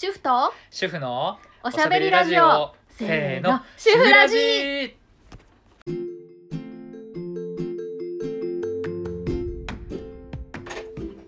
[0.00, 2.72] 主婦と主婦のおしゃべりラジオ。
[2.88, 3.60] せーの。
[3.76, 4.96] 主婦ラジ。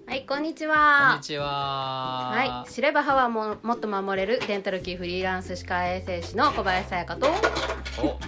[0.06, 2.30] はいこんにちこんはにちは。
[2.30, 2.70] はい。
[2.70, 7.26] 知れば歯はももっと守れるデンタルキーフリーランス歯科衛生士の小林さやかと。
[7.98, 8.20] お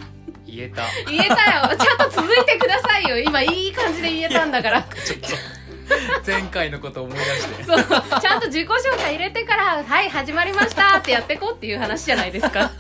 [0.45, 0.83] 言えた。
[1.09, 1.35] 言えた
[1.71, 1.77] よ。
[1.79, 3.17] ちゃんと続いてくださいよ。
[3.17, 4.83] 今いい感じで言えたんだから。
[5.07, 5.62] ちょっと
[6.27, 7.65] 前回のこと思い出して。
[7.65, 7.79] そう。
[8.21, 12.71] ちゃんと自己紹介入れてから「はい始まりました」ってやってこうっていう話じゃないですか。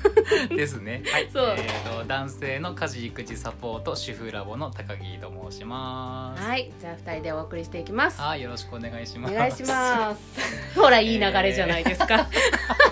[0.54, 1.02] ですね。
[1.10, 1.28] はい。
[1.32, 1.54] そう。
[1.56, 6.42] えー、と男性の家事育児サポート主婦ラボの高木と申します。
[6.42, 6.70] はい。
[6.78, 8.20] じゃあ2人でお送りしていきます。
[8.20, 9.34] はいよろしくお願いします。
[9.34, 10.78] お願いします。
[10.78, 12.89] ほらいい流れじゃないですか、え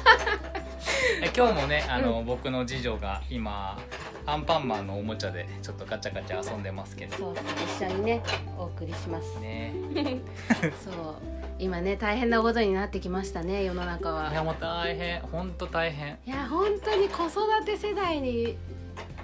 [1.37, 3.79] 今日もねあの、僕の次女が今
[4.27, 7.17] アンパンマンのおもちゃでちょっとガチャガチャ遊んでますけど。
[7.17, 7.35] そう
[7.79, 8.23] 一緒にね
[8.59, 9.39] お送りします。
[9.41, 9.73] ね。
[10.85, 10.95] そう
[11.59, 16.19] 今ね大変なことになってきましたね世の中いはやもう大変本当大変。
[16.27, 18.57] いや本当に子育て世代に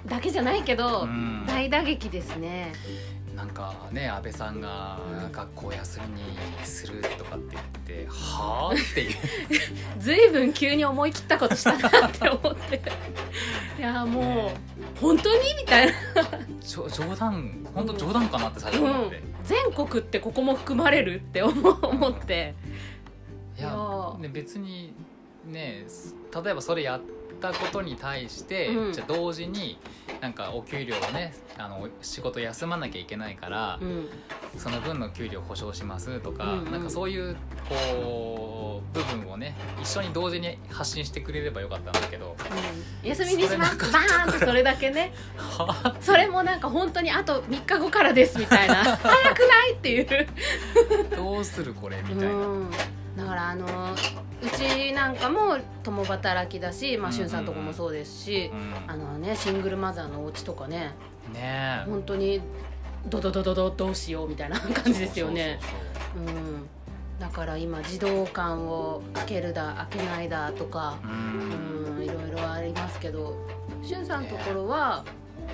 [0.05, 1.45] だけじゃないけど、うん。
[1.47, 2.73] 大打撃ですね
[3.35, 5.31] なんかね安倍さんがうん。
[5.31, 7.63] 学校休みにするとかって言っ
[8.03, 8.73] て、はあ？
[8.73, 9.15] っていう。
[9.99, 12.81] ずいぶん急に思い切ったことしたなって思って。
[13.77, 14.55] いやもう、ね。
[15.01, 15.53] 本当に？
[15.59, 15.93] みたいな、
[16.61, 22.55] 冗談本当冗談かなって最初思って、全国ってここも含まれるって思って。
[23.57, 23.75] いや。
[24.19, 24.93] ね別に
[25.45, 27.01] ねす例えばそれやっ
[27.53, 28.93] たことに対して、うん。
[28.93, 29.77] じゃあ同時に
[30.21, 34.09] なんかお給料をねあの仕事休まなきゃいけないから、うん。
[34.57, 36.71] その分の給料保証しますとか、うんうん。
[36.71, 37.35] なんかそういう
[37.69, 42.35] こう部分をね一緒に同時に発信してくれればよかったんだけど
[43.03, 43.09] うん。
[43.09, 43.77] 休みにします。
[43.91, 45.13] バーンってそれだけね。
[45.37, 45.95] はあ？
[46.01, 48.75] それもなんか本当にあと3日後からですみたいな。
[48.97, 49.73] 早くない？
[49.73, 50.27] っていう。
[51.15, 51.97] どうするこれ？
[52.07, 52.33] みたいな。
[52.33, 52.71] うん。
[53.17, 53.69] だからあのう
[54.49, 58.73] ちなんかも共働きだし、まあ、うんしゅんさんとこもそうですし、うん。
[58.87, 60.93] あのねシングルマザーのお家とかね
[61.33, 61.89] ねえ。
[61.89, 62.41] 本当に
[63.07, 65.59] ドドドドドどうしようみたいな感じですよね。
[66.13, 66.67] そうん。
[67.19, 73.37] だから今児童館を開けるだ開けないだとかううんんいろいろありますけど
[73.81, 75.05] しゅんさんのところは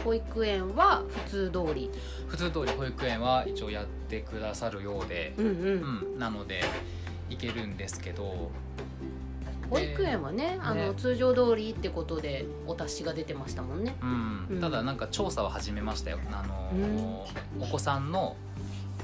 [0.04, 1.92] 保育園は普通通り。
[2.28, 6.62] 普通通り保育園は一応やってくださるようで、うんううんん、なので
[7.32, 8.52] 行けるんですけど。
[9.70, 13.96] 保育園はねあのね通常通りってことでお達しが出てましたもんね。
[14.02, 14.48] うん。
[14.50, 14.60] うん。
[14.60, 16.20] ただなんか調査を始めましたよ。
[16.30, 17.26] あの、
[17.58, 18.36] お子さんの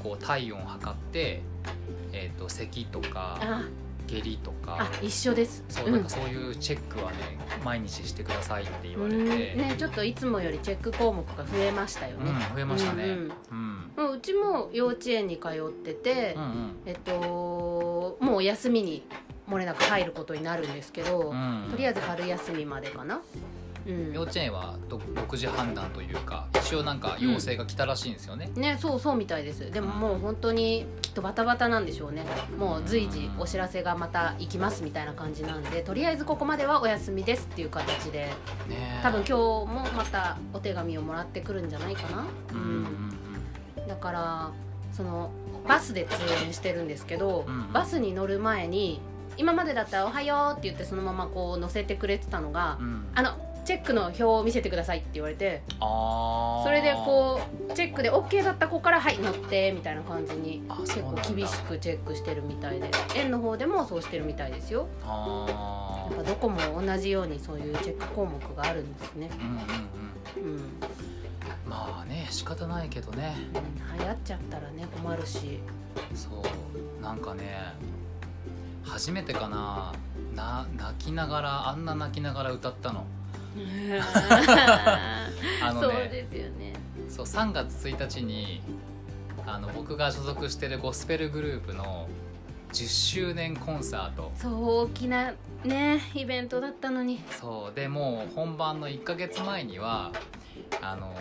[0.03, 1.41] こう体温を測って、
[2.11, 3.63] えー、と咳とかあ。
[4.07, 5.65] 下痢とあか一緒です。
[5.67, 7.17] そうなんかそういうチェックはね
[7.63, 9.27] 毎日してくださいって言わうん。
[9.29, 13.03] れて、ねちょっといつもよりチェック項目が増えましたよね、うん、増えましたね。
[13.03, 13.15] ううん。
[13.15, 13.31] ん。
[13.97, 16.75] うんうちも幼稚園に通ってて、うんうん。
[16.85, 17.11] えっと
[18.19, 19.03] もう休みに
[19.49, 21.67] 漏れなく入ることになるんですけど、うん。
[21.71, 23.21] とりあえず春休みまでかな。
[23.87, 24.13] うん。
[24.13, 28.49] 幼稚園はど6時判断というか一応なんか要請が来たらしいんですよね。
[28.55, 29.71] ねそうそうみたいです。
[29.71, 32.25] でももう本当にきっとバタバタなんでしょうね。
[32.57, 38.27] もう随時お知らせがまた行きますみたいな感じなんでとりあえずここまではお休みですっていう形で
[38.67, 42.25] ね多分今日もまたお手紙をもらってくるんじゃないかな。
[42.51, 42.85] うん
[43.77, 43.87] うん。
[43.87, 44.51] だから
[44.91, 45.31] その
[45.67, 49.01] バスで通園してるんですけど、うんバスに乗る前に
[49.37, 52.85] 今までだったら「おはよう」って言ってそのままこう乗せてくれてたのがうん。
[52.85, 53.31] うん「あの
[53.65, 55.61] チェックの表を見せてください」って言われて。
[56.63, 62.89] それでこうチェックで OK だった子から「はい乗って」みたいな感じにあ結構厳しくチェックしてるみたいで。
[63.15, 64.87] 園の方でもそうしてるみたいですよ。
[65.05, 69.29] あやっぱどこも同じようにそういうチェック項目があるんですね。
[70.37, 70.51] うんうん。
[70.53, 70.61] うん、
[71.69, 73.35] まあね仕方ないけどね。
[73.53, 75.59] うん、流行っちゃったらね困るし。
[76.15, 76.43] そ
[76.99, 77.03] う。
[77.03, 77.73] なんかね
[78.83, 79.93] 初めてかな
[80.35, 83.05] な泣きながらあんな泣きながら歌ったの。
[85.63, 86.73] あのそうねですよね。
[87.09, 88.61] そう3月1日に
[89.45, 92.07] あの僕が所属してるゴスペルグループの
[92.73, 94.31] 10周年コンサート。
[94.35, 95.33] そう大きな
[95.63, 97.23] ねイベントだったのに。
[97.31, 97.75] そう。
[97.75, 100.11] でもう本番の1ヶ月前には
[100.81, 101.13] あの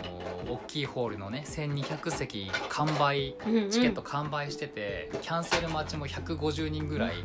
[0.49, 3.35] 大きいホールのね1200席完売
[3.69, 7.15] チケット完売してて、キャンセル待ちも150人ぐらい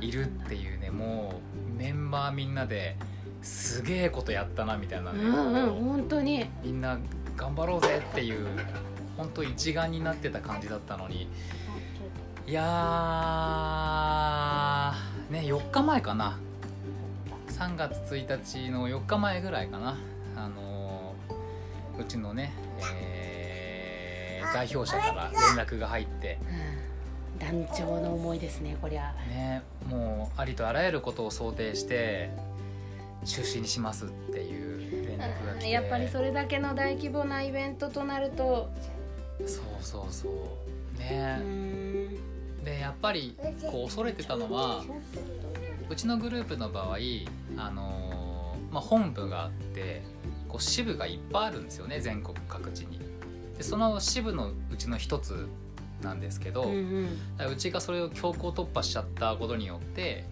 [0.00, 1.40] いるっていうねも
[1.76, 2.96] うメンバーみんなで
[3.42, 6.42] すげえことやったなみたいなね、うんうんこ本当に。
[6.42, 6.98] うみんな
[7.36, 8.46] 頑張ろうぜっていう
[9.16, 11.28] 本当一丸になってた感じだったのに。
[12.44, 16.38] いやーね4日前かな。
[17.48, 19.96] 3月1日の4日前ぐらいかな。
[20.36, 20.71] あのー
[22.02, 22.52] うちのね、
[22.92, 26.38] えー代表者から連絡が入って。
[27.38, 29.14] 団長の思いですねこりゃ。
[29.28, 32.30] ねもうありとあらゆることを想定して
[33.24, 35.70] 中止にしますっていう連絡が来て。
[35.70, 38.70] やっぱりそれだけの大規模なイベントとなると。
[39.46, 40.32] そうそうそう。
[40.96, 41.40] うね
[42.62, 43.34] でやっぱり
[43.70, 44.84] こう恐れてたのは
[45.88, 46.96] うちのグループの場合
[47.56, 50.02] あのーまあ、本部があって
[50.52, 53.00] こう支部がいっぱいあるんですよね全国各地に。
[53.56, 55.48] でその支部のうちの一つ
[56.02, 57.08] なんですけど、うん
[57.40, 57.52] うん。
[57.52, 60.24] うちがそれを強行突破しちゃったことによって、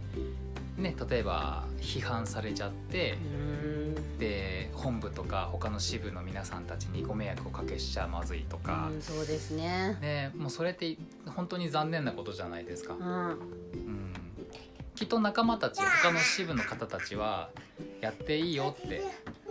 [0.77, 3.17] ね、例えば批判されちゃって
[4.17, 8.91] うで本部とか他の支部の皆さんたちにご迷惑をかけしちゃまずいとか。
[8.93, 9.97] うんそうですね。
[10.03, 10.99] ね、もうそれって
[11.35, 12.95] 本当に残念なことじゃないですか。
[12.95, 13.29] うん。
[13.29, 13.37] うん、
[14.95, 17.49] きっと仲間たち他の支部の方たちは
[18.03, 19.03] やっていいよって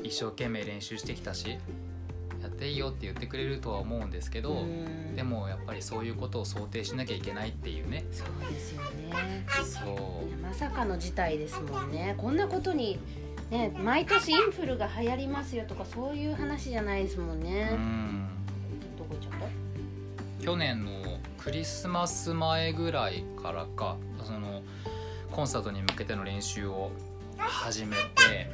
[0.04, 1.58] 一生懸命練習してきたし
[2.42, 5.16] やっていいよって言ってくれるとは思うんですけど、うん。
[5.16, 8.06] でもやっぱりそういうことを想定しなきゃいけないっていうね。
[8.12, 9.46] そうですよね。
[9.64, 10.42] そう。
[10.42, 12.16] まさかの事態ですもんね。
[12.18, 12.98] こんなことに
[13.50, 18.28] ね毎年インフルが流行りますよとかそういう話じゃないですもんね、うん。
[18.98, 19.40] どこ行っちゃっ
[20.40, 20.46] た？
[20.46, 20.92] 去年の
[21.38, 24.62] クリスマス前ぐらいからかその
[25.32, 26.92] コンサートに向けての練習を
[27.48, 28.50] 始めて。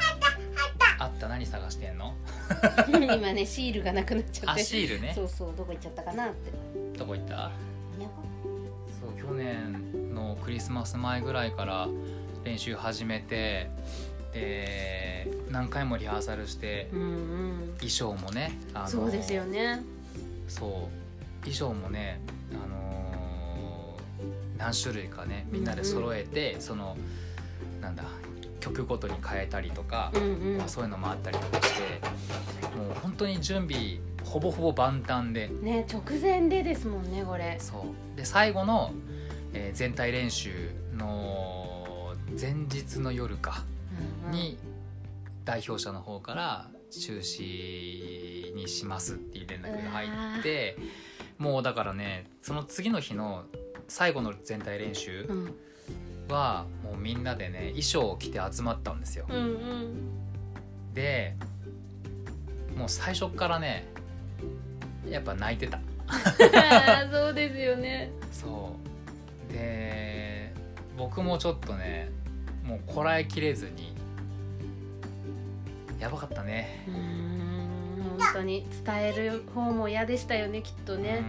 [0.99, 1.27] あった。
[1.27, 2.13] 何探してんの？
[2.89, 4.63] 今ねシールがなくなっちゃあって。
[4.63, 5.11] シールね。
[5.15, 6.51] そうそうどこ行っちゃったかなって。
[6.97, 7.51] どこ行った？
[9.01, 11.87] そう去年のクリスマス前ぐらいから
[12.43, 13.69] 練習始めて
[14.33, 17.73] で何回もリハーサルしてうんうん。
[17.77, 18.57] 衣装もね
[18.87, 19.81] そうですよね。
[20.47, 20.69] そう
[21.41, 22.19] 衣装もね
[22.53, 26.95] あのー何種類かねみんなで揃えて、その
[27.81, 28.03] なんだ
[28.73, 30.57] 曲ごとに変えたりとか、うんうん。
[30.57, 32.01] まあそういうのもあったりとかして
[32.77, 35.49] もう本当に準備ほぼほぼ万端で。
[35.49, 37.57] ね直前でですもんねこれ。
[37.59, 38.17] そう。
[38.17, 38.91] で最後の、
[39.53, 43.63] えー全体練習の前日の夜か
[44.23, 44.31] うんうん。
[44.31, 44.57] に
[45.43, 50.07] 代表者の方から中止にしますっていう連絡が入
[50.39, 50.77] って
[51.37, 53.43] もうだからねその次の日の
[53.87, 55.55] 最後の全体練習うん
[56.29, 59.25] はもうみんなでね衣装を着て集まったんですよ。
[59.29, 60.15] うんうん
[60.93, 61.35] で
[62.75, 63.85] もう最初っからね
[65.09, 65.79] やっぱ泣いてた。
[67.11, 68.11] そうですよね。
[68.31, 68.75] そ
[69.49, 69.53] う。
[69.53, 70.53] で
[70.97, 72.09] 僕もちょっとね
[72.65, 73.93] もうこらえきれずに
[75.99, 76.85] やばかったね。
[76.87, 81.23] 本当に伝える方も嫌でしたよねきっとね。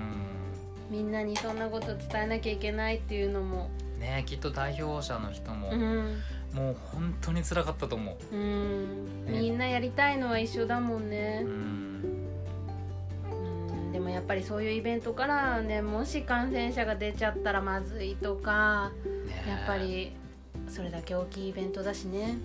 [0.90, 3.70] みんなにそんなこと伝えなきゃいけないっていうのも。
[3.80, 6.22] うんねきっと代表者の人も、うん。
[6.52, 8.36] もう本当に辛かったと思う。
[8.36, 9.24] ん。
[9.26, 9.40] ね。
[9.40, 11.42] みんなやりたいのは一緒だもんね。
[11.44, 11.52] う、うん。
[13.30, 19.44] うん、でもやっぱりそういうイベントからねもし感染者が出ちゃったらまずいとかね。
[19.48, 20.12] やっぱり
[20.68, 22.38] それだけ大きいイベントだしね、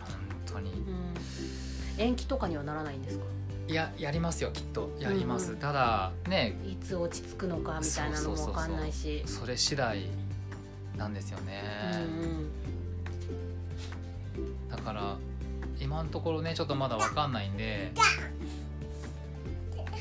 [0.00, 0.16] 本
[0.46, 0.70] 当に。
[0.70, 3.24] うん、延期とかにはならないんですか？
[3.66, 4.94] いややりますよきっと。
[5.00, 5.58] やります、うん。
[5.58, 6.56] ただね。
[6.66, 9.22] いつ落ち着くのかみたいなのも分かんないし。
[9.26, 10.04] それ次第
[10.96, 11.62] なんですよね、
[12.02, 12.50] うん
[14.68, 15.16] だから
[15.80, 17.92] 今のところねちょっとまだわかんないんで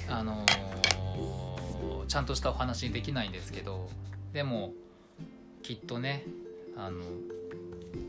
[0.10, 0.74] あのー
[2.08, 3.90] ちゃんとしたお話できないんですけど
[4.34, 4.74] でも
[5.62, 6.26] きっとね
[6.76, 7.02] あの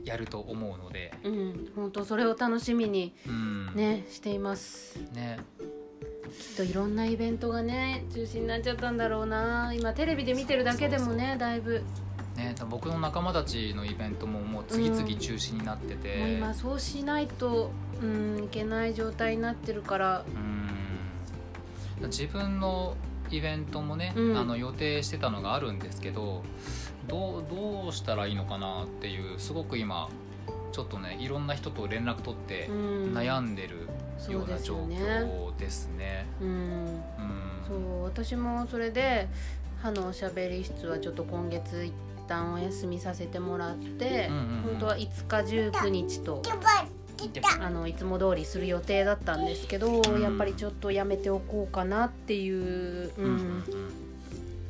[0.05, 1.13] やると思うので。
[1.25, 3.75] うん、うん、本当それを楽しみにうん。
[3.75, 4.99] ねしています。
[5.13, 5.39] ね。
[5.59, 9.73] きっといろんなイベントがね中止になっちゃったんだろうな。
[9.75, 11.83] 今テレビで見てるだけでもねだいぶ
[12.37, 17.71] ね僕の仲間たちのイベントももう次々中止になってて、もう今そうしないと
[18.03, 20.25] うんいけない状態になってるから。
[20.27, 20.65] うん。
[22.07, 22.97] 自分の
[23.31, 24.37] イベントもね、うん。
[24.37, 26.43] あの予定してたのがあるんですけど
[27.09, 30.09] どうどうしたらいいのかなっていうすごく今
[30.73, 33.15] ちょっとねいろんな人と連絡取ってうん。
[33.15, 33.89] 悩んでる
[34.31, 36.27] ような状況ですね。
[37.67, 39.29] そう私もそれで
[39.81, 41.93] 歯のおしゃべり室はちょっと今月一
[42.27, 44.63] 旦お休みさせてもらって、うんうんうん。
[44.63, 46.43] 本当は5日19日と
[47.61, 50.23] あのいつも通りする予定だったんですけど、うん。
[50.23, 53.65] やっぱりちょっとやめておこうかなっていう、うんうん。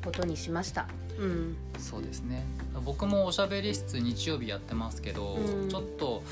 [0.05, 0.87] ことにしました。
[1.19, 1.57] うん。
[1.79, 2.45] そうですね。
[2.85, 5.69] 僕もおしゃべり室日曜日やってますけど、うん。
[5.69, 6.23] ちょっと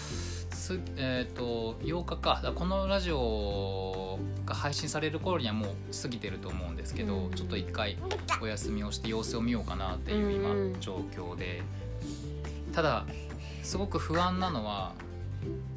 [0.63, 2.53] す、えー、と8日か。
[2.55, 5.69] このラジオが配信される頃にはもう
[6.01, 7.31] 過ぎてると思うんですけど、うん。
[7.33, 7.99] ちょっと一回
[8.41, 11.63] お休みをして様子を見ようかなっていう今状況で。
[12.73, 13.05] ただ
[13.63, 14.93] すごく不安なのは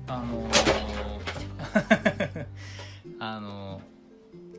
[0.07, 2.45] あのー
[3.19, 3.94] あのー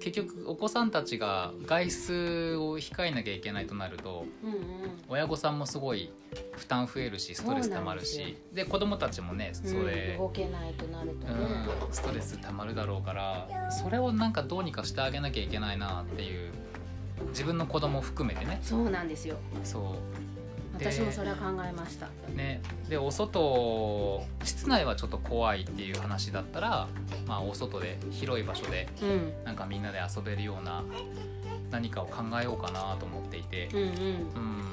[0.01, 4.61] 結局お子さんたちが外出を控えなきゃいけないとなるとうんうん。
[5.09, 6.11] 親御さんもすごい
[6.53, 8.37] 負担増えるしストレスたまるし。
[8.53, 16.53] で子供たちもねそれうん、動けないとなるとうね、ん、ストレスたまるだろうからそれをなんかどうにかしてあげなきゃいけないなっていう
[17.29, 18.61] 自分の子供含めてね。
[18.63, 19.37] そうなんですよ。
[19.65, 19.83] そう。
[19.83, 20.26] で
[20.79, 22.09] 私もそれは考えました。
[22.35, 26.89] ねでお外室内はちょっと怖いっていう話だったら、
[27.27, 29.33] まあ、お外で広い場所でうん。
[29.45, 30.85] なんかみんなで遊べるような
[31.71, 33.69] 何かを考えようかなと思っていて。
[33.73, 33.87] うんうん。
[33.87, 34.65] うん。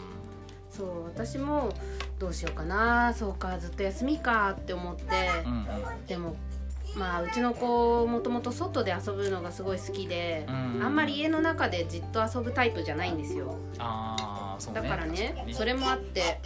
[0.69, 1.72] そう私も
[2.17, 3.13] どうしようかな。
[3.13, 5.03] そうかずっと休みかって思って、
[5.45, 5.55] うんう
[6.01, 6.05] ん。
[6.05, 6.36] でも
[6.95, 13.55] まあうちの子もともと外で遊ぶのがすごい好きで、うんあんまり家の中でじっと遊ぶタイプじゃないんですよ。
[13.79, 14.32] ああ
[14.63, 14.82] そうね。
[14.82, 16.39] だからね確にそれもあって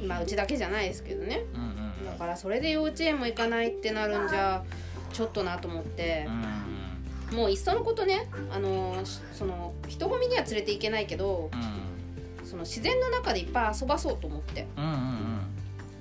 [0.00, 0.08] うん。
[0.08, 1.44] まあうちだけじゃないですけどね。
[1.54, 1.74] うんうん
[2.04, 4.62] だからそれで幼稚園も行かないってなるんじゃ
[5.12, 6.26] ちょっとなと思って。
[6.28, 6.64] うん
[7.36, 11.56] もういっそのことねあのしその人混みには連れて行けないけどう
[12.44, 12.46] ん。
[12.46, 14.68] その自然の中でいっぱい遊ばそうと思って。
[14.76, 15.40] うんうんうん。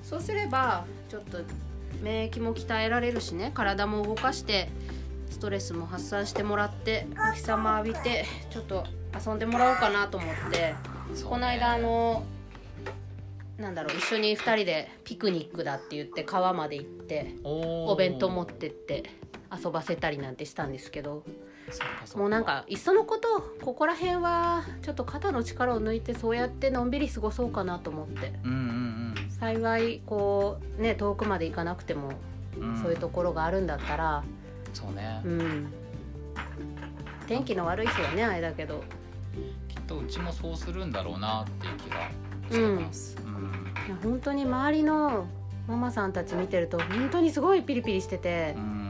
[0.03, 1.39] そうすればちょっと
[2.01, 3.51] 免疫も鍛えられるしね。
[3.55, 4.69] 体も動かして
[5.31, 8.85] ストレスも発散してもらってお日様浴びてちょっと
[9.25, 10.75] 遊んでもらおうかなと思って、
[11.09, 11.23] ね。
[11.23, 12.23] この間あの
[13.57, 19.03] なんだろう一緒に2人でピクニックだって言って川まで行っておお弁当持ってって
[19.55, 21.23] 遊ばせたりなんてしたんですけど
[22.15, 28.33] もうなんかいっそのことここら辺はちょっと肩の力を抜いてそうやってのんびり過ごそうかなと思って。
[28.43, 28.93] うんうん
[29.39, 32.11] 幸いこうね遠くまで行かなくても
[32.57, 32.81] うん、ん。
[32.81, 34.23] そういうところがあるんだったら
[34.73, 35.67] そうね、うん。
[37.27, 38.83] 天気の悪い日はねあれだけど
[39.83, 42.09] とうちもそうするんだろうなっていう気が
[42.49, 43.33] してます、うん。
[43.87, 45.27] いや本当に周りの
[45.67, 48.83] ママさんたち見てると本当にすごいピリピリしててうん。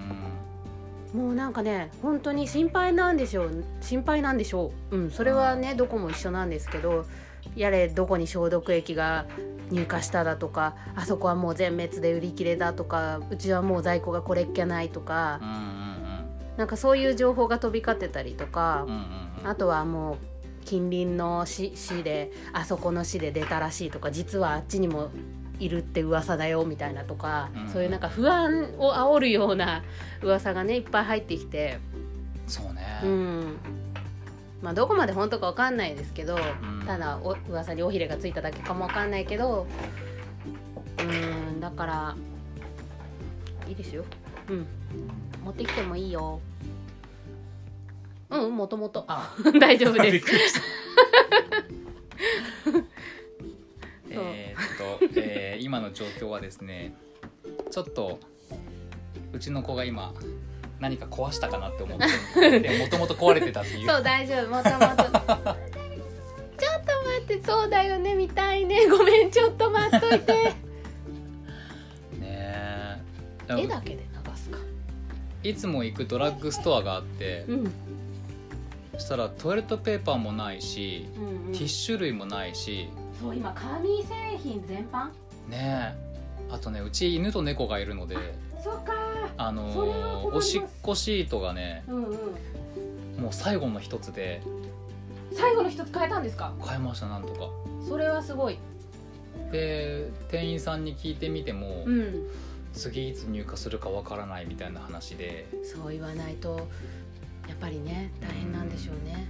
[1.14, 3.64] もうなんかね本当に心配なんでしょう。
[3.82, 4.98] 心配なんでしょう。
[4.98, 7.06] うんそれはねどこも一緒なんですけど
[7.56, 9.26] やれどこに消毒液が
[9.70, 15.94] 入荷しただとかあそこはもう全滅で売り切れだとかうちはもう在庫がこれっきゃないとかうんうん。
[16.58, 18.98] なんかそういう情報が飛び交ってたりとかうんうん
[19.44, 19.48] うん。
[19.48, 20.18] あとはもう
[20.64, 25.12] 近隣の市市であそこの市で出たらしいとか実はあっちにも
[25.60, 27.70] いるって噂だよみたいなとか、うん。
[27.70, 29.84] そういうなんか不安を煽るような
[30.22, 31.80] 噂がねいっぱい入ってきて、
[32.48, 33.58] そうね、うん。
[34.62, 36.86] まあどこまで本当かわかんないですけど、ん。
[36.86, 39.68] ただお噂に尾ひれがついただけかもわかんないけど
[41.00, 41.04] う
[41.56, 42.16] んだから
[43.68, 44.04] いいですよ。
[44.50, 44.68] うん。
[45.46, 46.40] 持ってきてもいいよ
[48.34, 49.36] うんもともとあ。
[49.60, 50.26] 大丈夫です。
[54.10, 56.94] えーっと、えー今の状況はですね
[57.72, 58.20] ちょっと
[59.32, 60.14] うちの子が今
[60.80, 62.00] 何か壊したかなって思っ
[62.34, 63.88] てでもともと壊れてたっていう。
[63.88, 65.54] そう大丈夫もともとちょっと待
[67.24, 68.88] ってそうだよね見たいね。
[68.88, 70.34] ごめんちょっと待っといて。
[72.20, 72.98] ねえ。
[73.50, 74.58] 絵だけで流すか。
[75.44, 77.72] いつも行くドラッグストアがあってうん
[78.94, 81.52] そしたらトイレットペーパーもないしうんうん。
[81.52, 82.90] ティッシュ類もないし。
[83.20, 85.08] そう今紙製品全般？
[85.50, 86.14] ねえ。
[86.52, 88.16] あとねうち犬と猫がいるので
[88.64, 88.94] そっか。
[89.38, 92.08] あのおしっこシートがねうんう
[93.20, 93.22] ん。
[93.22, 94.42] もう最後の一つで。
[95.32, 96.54] 最後の一つ変えたんですか？
[96.64, 97.50] 買えましたなんとか。
[97.88, 98.60] それはすごい。
[99.52, 102.28] で店員さんに聞いてみても、うん。
[102.74, 105.48] 次いつ入荷するかわからないみたいな話で。
[105.64, 106.68] そう言わないと
[107.48, 109.28] やっぱりね大変なんでしょうね。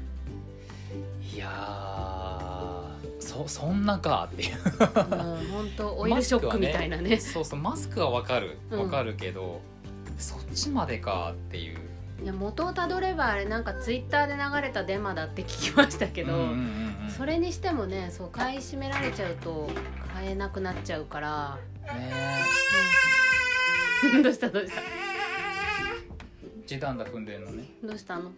[1.34, 4.56] いやーそそんなかっていう。
[4.56, 7.18] うん本当オイルショックみたいなね。
[7.18, 8.80] そうそうマスクはわかるうん。
[8.82, 9.62] わかるけど、
[10.18, 11.80] そっちまでかっていう。
[12.24, 17.10] いや元をたどればあれなんかツイッターで流れたデマだって聞きましたけど、うんうんうんうん。
[17.10, 19.70] それにしてもねそう買い占められちゃうと
[20.14, 21.58] 買えなくなっちゃうから、
[21.94, 22.14] ね
[24.14, 24.24] うん。
[24.24, 24.80] どうしたどうした？
[24.80, 24.84] え
[26.66, 27.66] 時短だ踏んでんのね。
[27.84, 28.32] どうしたの？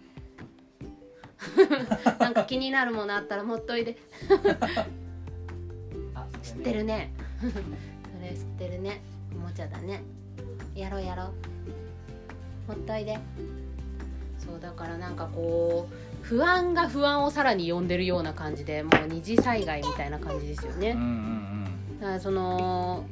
[2.20, 3.98] なんか気になるものあったら持っといで。
[6.16, 7.14] あ知ってるね。
[7.42, 7.46] そ
[8.24, 9.02] れ知ってるね。
[9.36, 10.02] おもちゃだね。
[10.74, 11.34] やろうやろう。
[12.68, 13.20] 持っといで。
[14.40, 22.00] そうだからなんかこう不安が不安をさらに呼んでるような感じでもう二次災害みたいな感じですよね、うんうん。
[22.00, 23.06] だからその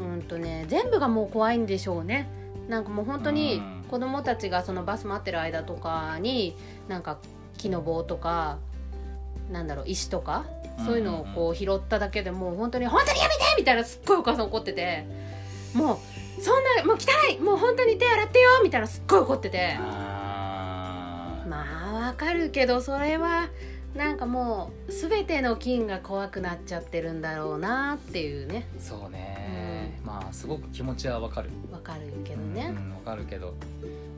[0.00, 2.28] うんとね全部がもう怖いんでしょうね。
[2.68, 6.56] なんかもう本当にうん子供たちがそのバス待ってる間とかに
[6.88, 7.18] なんか
[7.58, 8.58] 木の棒とか
[9.50, 10.44] なんだろう石とか
[10.84, 15.06] そういうのをこう拾っただけでもう本当に「本当にやめて!」みたいなすっごいお母さん怒ってて
[15.74, 15.94] も
[16.38, 23.48] うそんなもう汚いもう本当に手洗ってよみたいなすっごい怒っててあまあわかるけどそれは
[23.96, 28.66] なんかもう全ての菌が怖くなっちゃってるんだろうなっていうね。
[28.78, 31.50] そうね、まあすごく気持ちはわかる。
[31.72, 32.74] わかるけどね。
[32.76, 33.54] うんわかるけど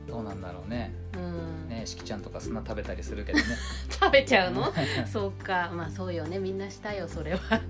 [0.07, 0.93] どうなんだろうね。
[1.15, 3.45] うん、ねしきちゃんとか砂食べたりするけどね。
[3.89, 4.65] 食べちゃうの？
[5.11, 5.71] そうか。
[5.73, 6.39] まあそうよね。
[6.39, 7.37] みんなしたよそれは。
[7.57, 7.63] ね。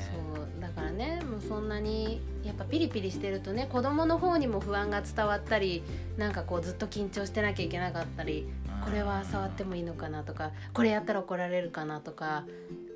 [0.00, 5.82] そうだからねもうそんなにやっぱピリピリしてるとね子供の方にも不安が伝わったり
[6.16, 8.46] なんかこうずっと緊張してなきゃいけなかったり
[8.84, 12.44] これは触ってもいいのかなとかこれやったら怒られるかなとか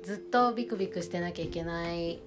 [0.03, 2.19] ずっとビクビクしてなきゃいけない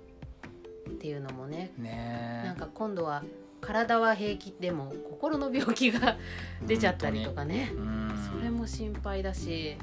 [0.88, 2.42] っていうのもねね。
[2.44, 3.22] なんか今度は
[3.60, 6.16] 体は平気でも心の病気が
[6.66, 7.70] 出ちゃったりとかね。
[7.74, 8.28] うん。
[8.38, 9.76] それも心配だし。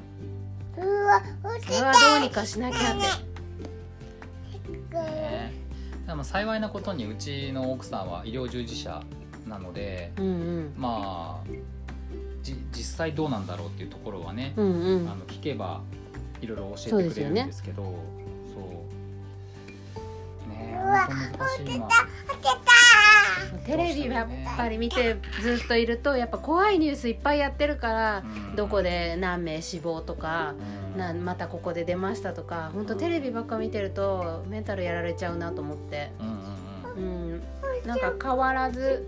[0.77, 1.21] うわ
[1.61, 4.95] それはどうにかしなきゃって。
[4.95, 5.53] ね。
[6.05, 9.01] でも幸いなことにうちの奥さんは医療従事者
[9.47, 10.73] なのでうんうん。
[10.75, 11.59] まあじ
[12.43, 15.09] 実際どうなんだろうっていうところはね、うんうん。
[15.09, 15.81] あの聞けば
[16.41, 17.91] いろいろ教えてくれるんですけどそ
[18.59, 20.49] う。
[20.49, 21.87] ねえ本当難しい今
[23.65, 24.27] テレビやっ
[24.57, 28.55] ぱり見てずっといるとやっぱ怖いニュースいっぱいやってるからうん。
[28.55, 30.55] どこで何名死亡とか
[30.93, 30.99] うん。
[30.99, 36.11] なまたここで出ましたとか本当テレビばっか見てるとメンタルやられちゃうなと思って。
[36.97, 37.41] うん。
[37.85, 39.07] なんか変わらず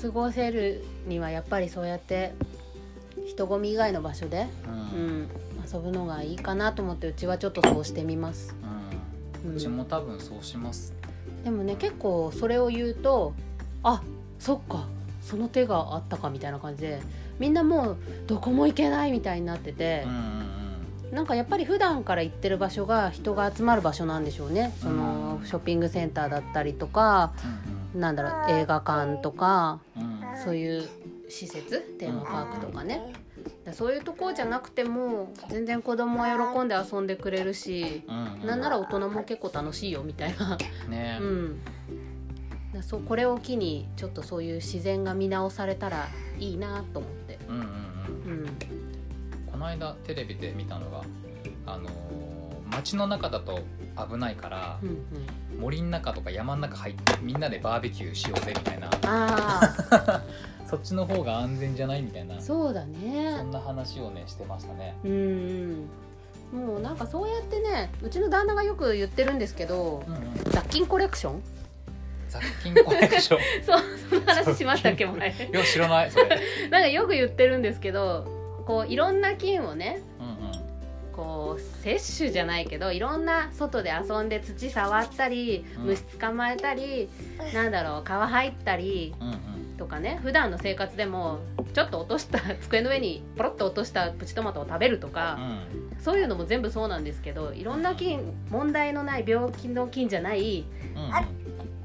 [0.00, 2.32] 過ごせるにはやっぱりそうやって
[3.26, 5.28] 人混み以外の場所で、ううんん、
[5.72, 8.54] 遊ぶのがいいかなと思ってうちはちょっとそうしてみます、
[9.44, 9.50] うん。
[9.50, 10.94] う、うんちも多分そうします。
[11.44, 13.34] でもね結構それを言うと
[13.82, 14.02] あ
[14.38, 14.86] そっか
[15.22, 17.00] その手があったかみたいな感じで
[17.38, 20.40] みんなもうどこも行けないみたいになっててうん、うん
[21.10, 24.72] なんかやっぱり普段から行ってる場所が人が集まる場所なんでしょうね。
[24.80, 25.46] そのうん。
[25.46, 27.32] ショッピングセンターだったりとか
[27.94, 29.80] うんなんだろう映画館とか。
[29.96, 30.88] うんうんそういう
[31.28, 33.12] 施設テーマパークとかね。
[33.64, 38.34] だそういうとこじゃなくても全然子供は喜んで遊んでくれるしうん。
[38.42, 40.56] うんなんなら大人も結構楽しいよみたいな。
[40.88, 41.18] ね。
[41.20, 41.60] うん。
[42.72, 47.38] だそうこれを機にちょっとそういう自然が見直されたらいいなと思って。
[47.48, 47.66] うんうんうん。
[47.66, 48.46] うん。
[49.50, 51.02] この間テレビで見たのが
[51.66, 52.29] あのー
[52.70, 53.60] 街の中だと
[54.10, 55.60] 危ないからうんうん。
[55.60, 58.88] 森の中とか山の中入ってみんなでバーベキューしようぜみたいな。
[59.06, 60.22] あ
[60.68, 62.36] そっちの方が安全じゃないみたいな。
[62.36, 64.94] あそうだそねんな話をねしてましたね。
[65.04, 65.10] うん
[66.52, 66.66] うん。
[66.66, 70.22] もうなんかそうやってねうちの旦那がよく言ってるんですけどうんうん。
[70.50, 71.42] 雑菌コレクション？
[72.28, 73.40] 雑菌コレクション？
[73.66, 75.30] そうその話しましたっけ前。
[75.52, 76.28] いや知らないそれ。
[76.70, 80.29] なんかよく言ってるんですけどこういろんな菌をねうんうん
[81.50, 85.84] こう摂取じゃないけどいろんな外で遊んで土触ったりうん。
[85.86, 87.08] 虫捕まえたり、
[87.52, 89.36] なんだろう皮入ったりうんうん。
[89.76, 90.20] とかね。
[90.22, 91.40] 普段の生活でも
[91.72, 95.38] ちょっと落とした机の上にポロッと落としたプチトマトを食べるとか、
[95.98, 101.02] そういうのも全部そうなんですけどいろんな菌問題のない病気の菌じゃないうん。
[101.02, 101.40] うん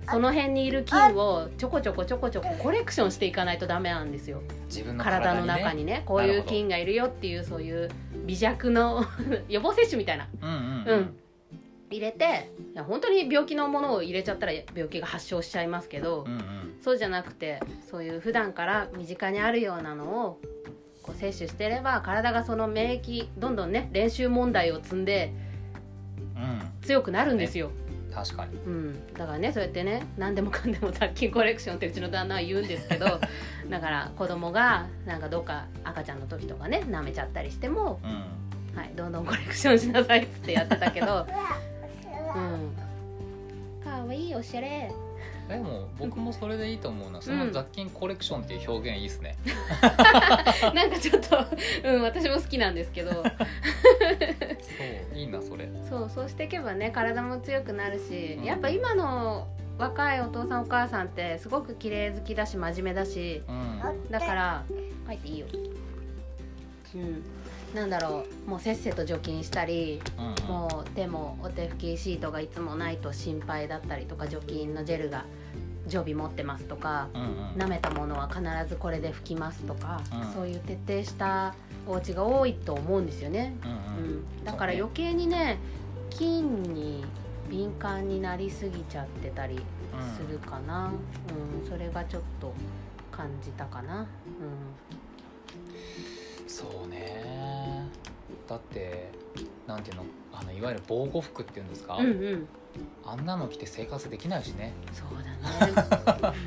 [0.07, 4.43] その辺にいる菌をちょこちょこちょこちょこコレクションしていかないとダメなんですよ。
[4.67, 7.89] 自分の体の中にねこういう菌がいるよっていうそういう
[8.25, 9.05] 微弱の
[9.49, 11.15] 予防接種みたいな、うんうんうん。
[11.89, 16.41] 入れていや本当に病気のものを入れちゃったら病気が発症しちゃいますけど、うんうん。
[16.81, 17.59] そうじゃなくて
[17.89, 20.41] そういう普段から身近にあるようなのを
[21.03, 25.33] こう摂取してれば体がその免疫どんどんね練習問題を積んで
[26.35, 26.61] うん。
[26.81, 27.71] 強くなるんですよ、
[28.15, 28.55] 確かに。
[28.65, 33.19] うん、だからねそうやってね何でもかんでも雑菌コレクションってうちの旦那は言うんですけど
[33.69, 38.45] だから子供がなんかどっか赤ちゃんの時とかね舐めちゃったりしても、うん。
[38.75, 41.25] はい、どんどんコレクションしなさいっつってやってたけど、
[42.35, 42.75] うん、
[43.81, 44.91] かわいいおしゃれ
[45.47, 47.21] でも僕もそれでいいと思うな。
[47.21, 49.37] その雑菌コレクションっていう表現いいですね、
[50.73, 51.37] なんかちょっと、
[51.83, 53.11] うん、私も好きなんですけど。
[53.11, 55.69] そういいなそれ。
[55.87, 64.63] そうそうしていけばね体も強くなるし、うんやっぱ今の若いお父さんお母さんってすごく綺麗好きだし真面目だしうんだから
[65.07, 65.47] 書いていいよ。
[66.95, 67.23] うん、
[67.75, 70.69] なんだろうもうせっせと除菌したりうんうん。
[70.71, 75.25] もう手もお手拭きシートがいつもないと心配だったりとか除菌のジェルが
[75.87, 77.27] 常備持ってますとかうんうん。
[77.61, 81.53] 舐めたものは必ずこれで拭きますとか、うんそういう徹底した
[81.87, 83.55] お家が多いと思うんですよね。
[83.63, 84.41] うんううん。
[84.41, 85.57] ん、だから余計にね
[86.09, 87.05] 菌に
[87.49, 89.59] 敏感になりすぎちゃってたり
[90.17, 90.91] するかな、
[91.61, 91.69] うん。
[91.69, 92.53] それがちょっと
[93.11, 94.07] 感じたかな。
[96.47, 97.44] そうね
[98.47, 99.09] だって
[99.67, 102.23] なんていうのあのいわゆる防護服っていうんですか、うん、うん。
[102.23, 102.47] うん
[103.05, 104.73] あんなの着て生活できないしね。
[104.91, 105.07] そう
[106.19, 106.37] だね。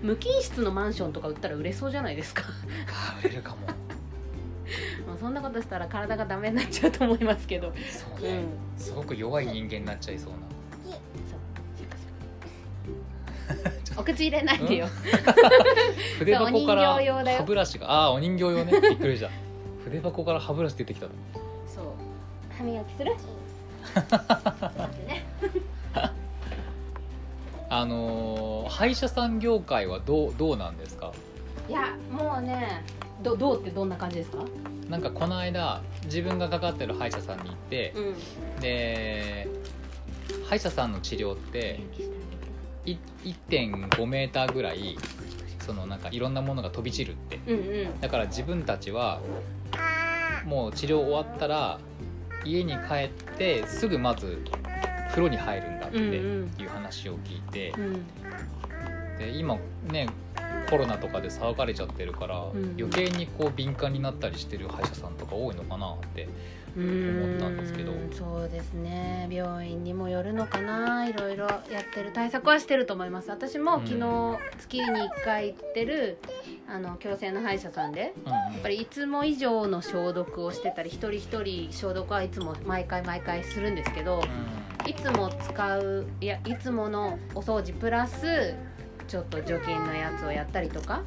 [0.00, 2.44] 無菌室のマンションとか売ったら売れそうじゃないですか？
[2.88, 3.66] あー売れるかも。
[5.08, 7.72] まあそんなことしたら体がダメになっちゃうと思いますけど。
[7.90, 8.44] そうね、
[8.76, 8.80] うん。
[8.80, 10.38] すごく弱い人間になっちゃいそうな。
[14.00, 14.86] お口入れないで よ。
[16.20, 18.80] 筆箱から歯ブラシがああーお人形用ね。
[18.80, 19.30] びっくりした。
[19.82, 21.08] 筆箱から歯ブラシ出てきた
[22.56, 23.10] 歯磨きする？
[25.06, 25.24] ね
[27.68, 31.12] あのー歯医者さん業界はどうどうなんですか？
[31.68, 32.84] いやもうね
[33.22, 34.38] どどうってどんな感じですか？
[34.88, 38.00] なんかこの間自分がかかってる歯医者さんに行って、う
[38.58, 38.60] ん。
[38.60, 39.48] で
[40.48, 41.80] 歯医者さんの治療って
[42.84, 44.96] い1.5メーターぐらい
[45.60, 47.38] そのなんかいろんなものが飛び散るって。
[47.46, 48.00] うんうん。
[48.00, 49.20] だから自分たちは
[50.44, 51.78] もう治療終わったら
[52.44, 54.38] 家に帰ってすぐまず
[55.10, 57.70] 風呂に入るんだってうんいううん話を聞いて。
[57.76, 58.06] うん。
[59.18, 59.58] で今
[59.90, 60.08] ね
[60.68, 62.74] コロナとかで騒がれちゃってるから、んうん。
[62.78, 66.28] 余計にこう敏感になったりしてる歯医者さんとか多いのかなって
[66.76, 67.92] 思ったんですけど。
[68.12, 69.28] そうですね。
[69.30, 71.06] 病院にもよるのかな。
[71.06, 72.10] いろいろやってる。
[72.12, 73.30] 対策はしてると思います。
[73.30, 76.18] 私も昨日月に1回行ってる
[76.72, 84.22] あの矯正の歯医者さんでうんやっぱりいつも以上の消毒をしてたり一人一人消毒はいつも毎回毎回するんですけど
[84.86, 88.54] いつも使ういやいつものお掃除プラス
[89.06, 91.02] ちょっと除菌のやつをやったりとか、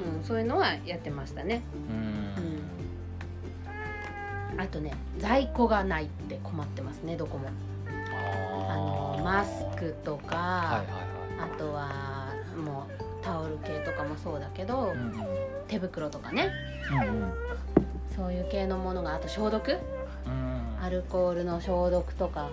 [0.00, 1.62] うんうんうん、そういうのはやってましたね。
[1.90, 2.42] うん。
[4.56, 4.60] うん。
[4.60, 7.48] あとね在庫がないって困ってますねどこも。
[8.68, 10.84] あのマスクとか、は
[11.38, 11.50] いはい。
[11.52, 15.14] あとはもうタオル系とかもそうだけど、はいうん。
[15.68, 16.50] 手袋とかね。
[16.90, 17.32] うんうん。
[18.16, 19.70] そういう系のものがあと消毒。
[20.26, 20.76] うん。
[20.82, 22.48] アルコールの消毒とか。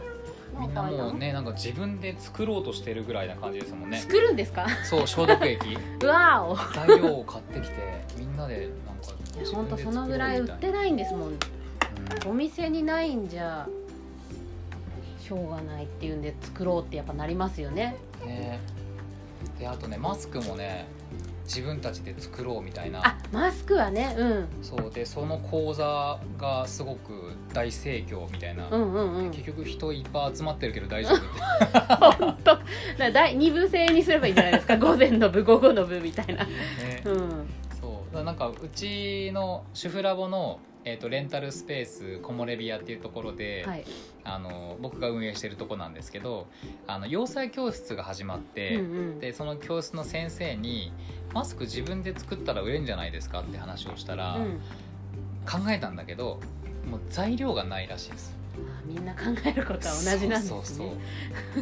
[0.59, 3.97] みんなもうねなんか自分で作ろうとしてるぐらいな感じですもんね。
[3.99, 4.65] 作るんですか？
[4.85, 5.77] そう消毒液。
[6.01, 6.55] う わお。
[6.73, 7.75] 材料を買ってきて
[8.17, 11.31] みんなでなんか自本当分でそのぐらい売みったてないんですもん。
[11.33, 11.35] い
[12.25, 13.67] お店にないんじゃ
[15.19, 17.95] しょうがないっていうんで作ろうってやっぱなりますよね。
[18.21, 18.59] うんね
[19.59, 20.87] であとねマスクもね
[21.45, 23.05] 自分たちで作ろうみたいな。
[23.05, 24.47] あマスクはねうん。
[24.61, 29.31] そうでその講座がすごく大盛況みたいな、うんうんうん。
[29.31, 31.17] 結局人いっぱい集まってるけど大丈夫。
[31.17, 31.19] っ
[31.71, 31.79] て
[32.15, 32.57] 本当。
[32.97, 34.77] だ第二部制にすればいいんじゃないですか。
[34.77, 36.43] 午前の部午後の部みたいな。
[36.45, 37.03] ね。
[37.05, 37.47] うん。
[37.79, 38.13] そう。
[38.13, 43.83] だからなんかうちの主婦ラボの、えー、とレンタルスペース木漏れ日屋っていうところで、はい。
[44.27, 46.47] あの僕が運営してるとこなんですけど
[46.87, 48.83] あの洋裁教室が始まって、うんう
[49.17, 49.19] ん。
[49.19, 50.91] でその教室の先生に
[51.33, 54.61] 「マスク自分で作ったら売れるんじゃないですか?」って話をしたら、うん。
[55.45, 56.39] 考えたんだけど
[56.89, 58.35] もう材料がないらしいです。
[58.57, 60.59] あみんな考えることは同じなんですね。
[60.59, 60.87] そうそう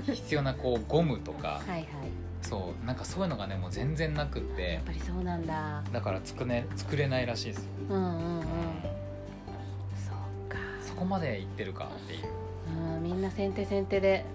[0.05, 1.62] そう必要なこうゴムとか。
[1.67, 1.86] はいはい。
[2.41, 2.86] そう。
[2.86, 4.73] なんかそういうのがねもう全然なくって。
[4.73, 5.83] やっぱりそうなんだ。
[5.91, 7.69] だから作,、ね、作れないらしいです。
[7.89, 8.92] うんうんうん
[10.93, 12.19] そこまでいってるかっていう。
[12.95, 14.25] うんみんな先手先手で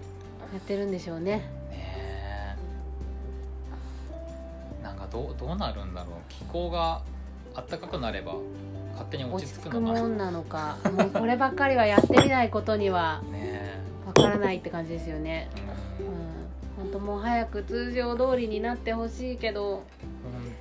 [0.53, 1.37] やってるんでしょうね。
[1.37, 1.45] ね
[4.81, 4.83] え。
[4.83, 7.01] なんかどうどうなるんだろう気候が
[7.55, 8.35] 暖かくなれば
[8.91, 10.77] 勝手に落落ち着くもんなのか。
[10.83, 15.49] もうこればっかりはやってみないことには ねわからないって感じですよね。
[15.55, 16.03] え
[16.81, 16.83] うん。
[16.83, 19.83] 本当もう早く通常通りになってほしいけど。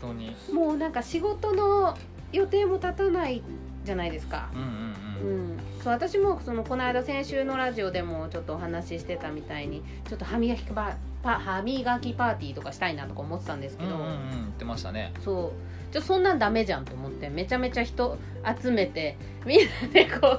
[0.00, 0.36] 本当に。
[0.52, 1.98] もうなんか仕事の
[2.30, 3.42] 予定も立たない
[3.84, 4.48] じゃないですか。
[4.54, 5.54] うんうんううん。
[5.56, 14.30] ん、そう私もそのこの間先週のラジオでもちょっとお話ししてたみたいにちょっと歯磨きパパ歯磨きパーティーとかしたいなとか思ってたんですけど、うんうんうん。
[14.30, 15.12] 言ってましたね。
[15.24, 15.92] そう。
[15.92, 18.18] ちょそんなんダメじゃんと思ってめちゃめちゃ人
[18.62, 20.38] 集めてみんなでこ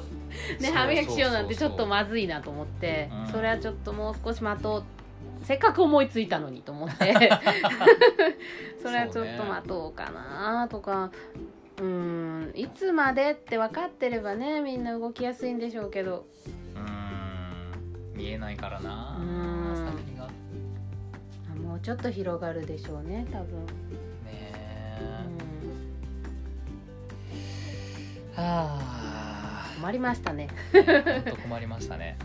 [0.60, 4.84] うね歯磨きしようなんてちょっとまずいなと思ってうんそれはちょっともう少し待とう。
[5.42, 7.30] せっかく思いついたのにと思って。
[8.84, 11.12] それはちょっと待とうかなとか
[11.80, 16.26] うんいつまでって分かってればねみんな動きやすいんでしょうけど。
[16.76, 16.90] うん
[18.18, 19.76] 見えないからなうん。
[19.76, 23.72] 先があもうちょっと広がるでしょうね多分、ね
[24.54, 25.24] え。
[28.38, 29.10] うん、はあ。
[29.80, 30.50] 困りましたね、
[31.44, 32.18] 困りましたね。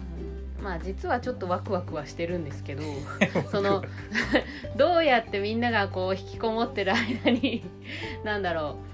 [0.58, 0.64] うん。
[0.64, 2.82] まあ実はちょっとワクワクはしてるんですけど
[3.52, 3.84] その
[4.76, 7.62] どうやってみんながこう引きこもってる間に
[8.24, 8.93] なんだろう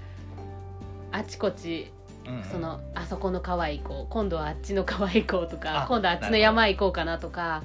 [1.11, 1.91] あちこち
[2.27, 2.43] うんうん。
[2.43, 7.63] そのあそこの川行こう今度はあっちの川行こうとかあ今度はあっちの山行こうかなとか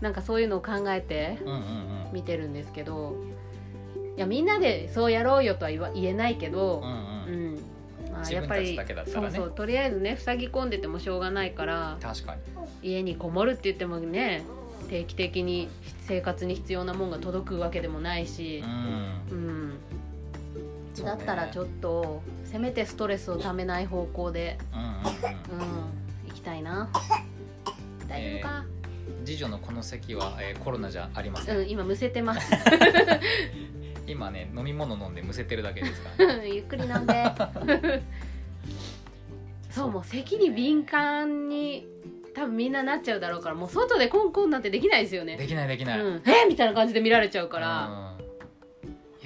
[0.00, 2.12] なんかそういうのを考えてうんうんうん。
[2.12, 3.16] 見てるんですけど
[4.16, 7.54] いやみんなでそうやろうよとは言えないけどうん、うん。
[8.06, 8.12] うん。
[8.12, 9.30] まあ、自分たちだけだったらね。
[9.30, 12.40] そうそうとりあえずね塞ぎ込んでてもしょうがないから確かに。
[12.90, 14.42] 家にこもるって言ってもね
[14.88, 15.68] 定期的に
[16.06, 18.64] 生活に必要なもんが届くわけでもないし。
[19.30, 19.78] う、ん。
[20.98, 25.66] うん、だったらちょっとせめてストレスをためない方向でうんうん
[26.28, 26.88] 行きたいな。
[28.08, 28.64] 大丈夫か、
[29.26, 32.50] 次女のこの席は、えーコロナじゃありません、うん今むせてます。
[34.06, 37.24] 今ね飲み物飲んでむせてるだけですから、ね、 ゆっくり飲んで。
[39.70, 41.86] そうもう咳に敏感に
[42.34, 45.36] 多分みんななっちゃうだろうからもう外でコンコンなんてできないですよね。
[45.36, 48.27] できないできない、うん、えみたいな感じで見られちゃうから、うん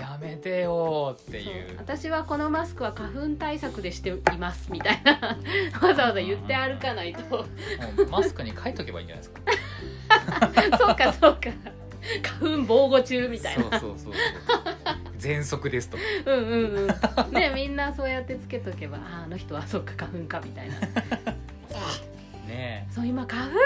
[0.03, 1.55] やめてよーっていそう。
[1.55, 5.38] う私はこのマスクは花粉対策でしていますみたいな。
[5.81, 7.47] わざわざ言って歩かないと。
[8.11, 9.31] マスクに書いとけばいいんじゃないで
[10.69, 10.77] すか。
[10.79, 11.41] そうかそうか。
[12.41, 13.62] 花粉防護中みたいな。
[13.62, 14.12] そうそうそうそう。
[15.19, 15.97] 喘息ですと。
[15.97, 16.88] かうんうん
[17.27, 17.33] うん。
[17.33, 20.81] ねみんなそうやってつけとけばああの人はそっか花粉かみたいな。
[22.49, 23.61] ねそう今花粉が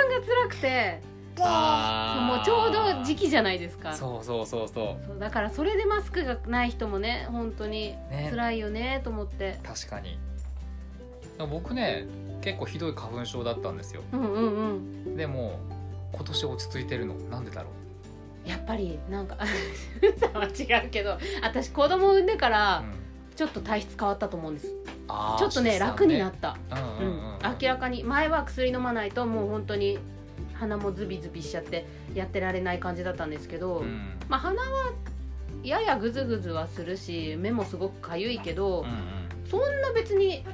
[0.45, 1.01] 辛くて
[1.37, 3.95] えそうあーもうちょうど時期じゃないですか。
[3.95, 8.29] そうそうそうそそうだからそれでマスクがない人もね本当にね。
[8.31, 9.59] 辛いよねと思って。
[9.63, 10.19] う確かに。
[11.51, 12.07] 僕ね
[12.41, 14.03] 結構ひどい花粉症だったんですよ。
[14.13, 14.75] うんうん
[15.07, 15.17] うん。
[15.17, 15.59] でも
[16.13, 17.15] 今年落ち着いてるの。
[17.15, 17.69] なんでだろ
[18.45, 18.49] う。
[18.49, 19.37] やっぱりなんか
[20.19, 22.97] さんは違うけど私子供産んでからうん。
[23.37, 24.73] ちょっと体質変わったと思うんです。
[25.09, 27.35] あーちょっとね出産楽になった、うんうんうん。
[27.35, 27.39] うん。
[27.61, 28.03] 明らかに。
[28.03, 29.99] 前は薬飲まないともう本当に
[30.59, 34.13] 鼻もズビズビしちゃってやってられない感じだったんですけど、うん。
[34.29, 34.93] まあ鼻は
[35.63, 40.45] ややグズグズはするし目もすごくかゆいけど、うんそんな別に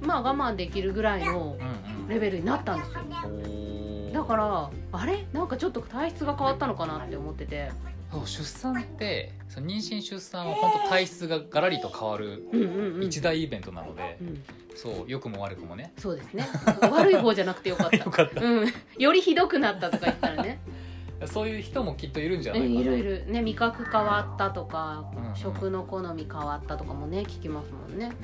[0.00, 2.08] まあ我慢できるぐらいのうんうん。
[2.08, 3.00] レベルになったんですよ。
[3.24, 5.26] うんだからあれ？
[5.34, 7.70] なんかちょっと体質が変わったのかなって思ってて
[8.10, 13.04] そう出産ってその妊娠出産は本当体質がガラリと変わるうんうんうん。
[13.04, 14.42] 一大イベントなので、うん、
[14.74, 15.92] そう良くも悪くもね。
[15.98, 16.48] そうですね。
[16.90, 17.96] 悪い方じゃなくてよかった。
[17.96, 18.42] よかった。
[18.42, 20.58] うん、よりひどくなったとか言ったらね。
[21.26, 23.26] そういう人もきっといるんじゃえないかな、いるいる。
[23.26, 25.36] ね味覚変わったとか、うんうん。
[25.36, 28.08] 食の好み変わったとかもね聞きますもんね。
[28.08, 28.14] ね。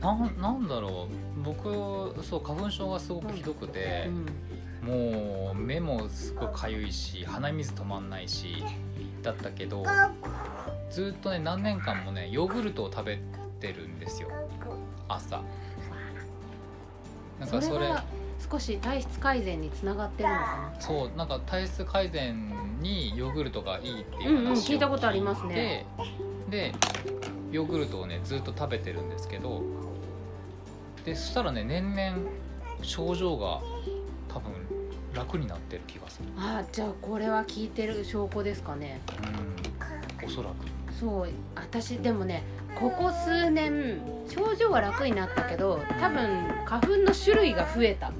[0.00, 1.42] なんなんだろう。
[1.42, 4.26] 僕そう花粉症がすごくひどくてう、ん
[4.82, 8.64] もう目もすごいかゆいし鼻水止まんないし
[9.22, 9.84] だったけど
[10.90, 13.18] ずっとね何年間もねヨーグルトを食べ
[13.60, 14.30] てるんですよ。
[15.08, 15.42] 朝。
[17.38, 17.90] なんかそれ
[18.50, 25.86] 少し体質改善につながってるのかそうなんか体質改善にヨーグルトがいいっていう話を聞いたことありますね。
[26.48, 26.72] で
[27.52, 29.62] ヨーグルトをねずっと食べてるんですけど
[31.04, 32.30] でそしたらね年々
[32.82, 33.60] 症状が
[34.32, 34.52] 多分
[35.12, 36.32] 楽になってる気がする。
[36.40, 39.00] なあじゃあこれは効いてる証拠ですかね。
[40.22, 40.26] うん。
[40.26, 40.54] おそらく。
[40.98, 42.44] そう私でもね
[42.78, 46.28] ここ数年症状は楽になったけど多分
[46.66, 48.12] 花粉の種類が増えた。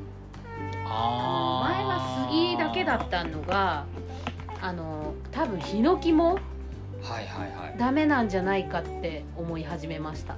[0.87, 3.85] あ前は杉だけだったのが
[4.61, 7.79] あの多分ヒノキもはいはいはい。
[7.79, 10.37] ダメなんじゃないかって思い始めました。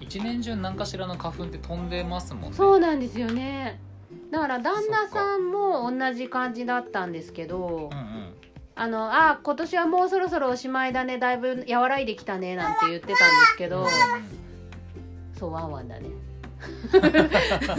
[0.00, 2.56] 一年中何かしらの花粉って飛んでますもんね。
[2.56, 3.80] そうなんですよね
[4.30, 8.34] だから旦那さんも同じ感じだったんですけどうんうん
[8.80, 13.88] あのあ今年はもうそろそろおしまいだねだいぶ和らいできたねなんて言ってたんですけど
[15.36, 16.10] そうワンワンだね。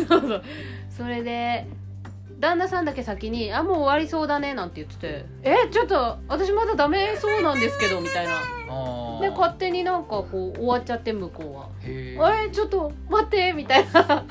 [0.07, 0.43] そうそう。
[0.89, 1.67] それで
[2.39, 8.33] 旦那さんだけ先に「あもう終わりそうだね」なんて言ってて「えちょっと私まだダメそうなんですけど」みたいな。
[9.19, 11.69] で勝手になんかこう終わっちゃって向こうは。
[11.81, 12.47] へ「ー。
[12.47, 14.23] えちょっと待って」みたいな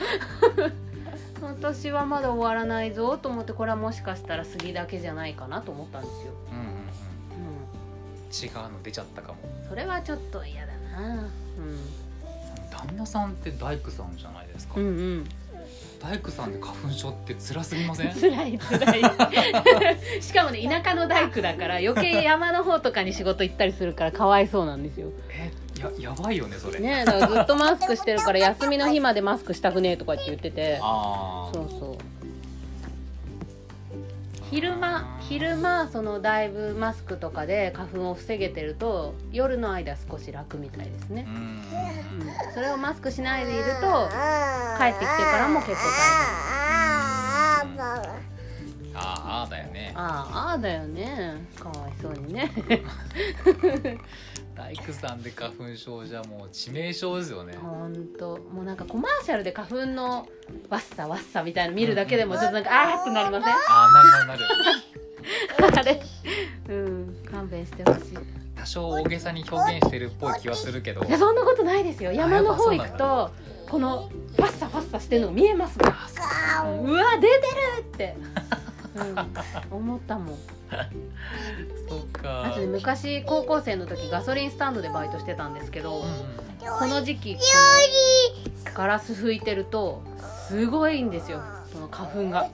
[1.61, 6.71] 私はまだ終わらないぞと思ってこれはもしかしたら杉だけじゃないかなと思ったんですよ、うんうんうん。
[6.71, 9.39] う違うの出ちゃったかも。
[9.67, 11.29] ん、それはちょっと嫌だな。
[12.71, 14.93] 旦那さんって大工さんじゃないですか、うん、うん。
[14.93, 15.29] うん
[16.01, 18.15] 大工さんで花粉症って辛すぎません？
[18.15, 19.03] 辛い辛い。
[20.23, 25.09] しかもね田舎の大工だから余計山の方とかに仕事行ったりするからかわいそうなんですよ。
[25.29, 26.81] えややばいよねそれ。
[26.81, 30.79] ねだからずっとマスクしてるから休みの日までマスクしたくねえとかって言ってて。
[30.83, 31.99] ああそうそう。
[34.51, 41.27] 昼間昼間そのだいぶマスクとかで花粉を防げてると夜の間少し楽みたいですね。
[41.29, 41.35] う、ん。
[41.35, 41.63] うん、
[42.55, 44.09] それをマスクしないでいると
[44.79, 45.77] 帰ってきてからも結構
[47.67, 48.38] 大変
[48.99, 49.93] あーあーだよね。
[49.95, 51.47] ああああだよね。
[51.59, 52.51] かわいそうにね。
[54.57, 57.57] 大工さんで花粉症じゃもう致命傷ですよね。
[57.57, 58.39] ほんと。
[58.53, 60.27] もうなんかコマーシャルで花粉の
[60.69, 63.53] わっさわっさみたいなの見るだけでもちょっとなんかあーってなりません？
[63.53, 64.35] ああなるなるな
[65.71, 66.03] るあれ？
[66.69, 68.19] うん勘弁してほしい。
[68.57, 71.05] 多少大げさに表現してるっぽい気はするけど。
[71.05, 72.11] いやそんなことないですよ。
[72.11, 73.31] 山の方行くと
[73.71, 75.93] このファッサファッサしてるの見えますもん。
[75.93, 77.41] あそううんうわ出てる
[77.83, 78.17] って、
[78.95, 80.39] うん、思ったもん。
[81.89, 82.45] そうか。
[82.45, 86.09] あとね昔高校生の時ガソリンスタンドでバイトしてたんですけど、うんうん
[86.61, 87.41] この時期こ
[88.67, 90.03] のガラス拭いてると
[90.49, 91.41] すごいんですよ。
[91.73, 92.49] その花粉が。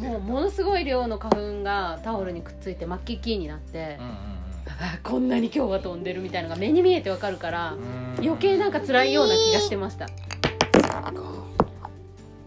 [0.00, 4.14] もうものすごい量の花粉がタオルにくっついてマッキッキーになって、うんうん
[4.66, 8.24] あこんなに今日は飛んでるみたいなのが目に見えてわかるからうん。
[8.24, 10.08] 余計なんか辛いような気がしてました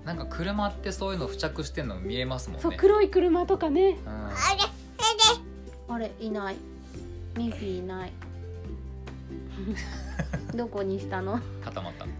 [0.07, 2.61] なんか車ってそういうの付着してんの見えますもんね。
[2.63, 3.97] そう黒い車とかね。
[4.05, 4.63] うんあれ
[5.89, 6.55] あれいない。
[7.35, 8.13] ミンピーいない。
[10.55, 11.41] どこにしたの？
[11.61, 12.05] 固まった。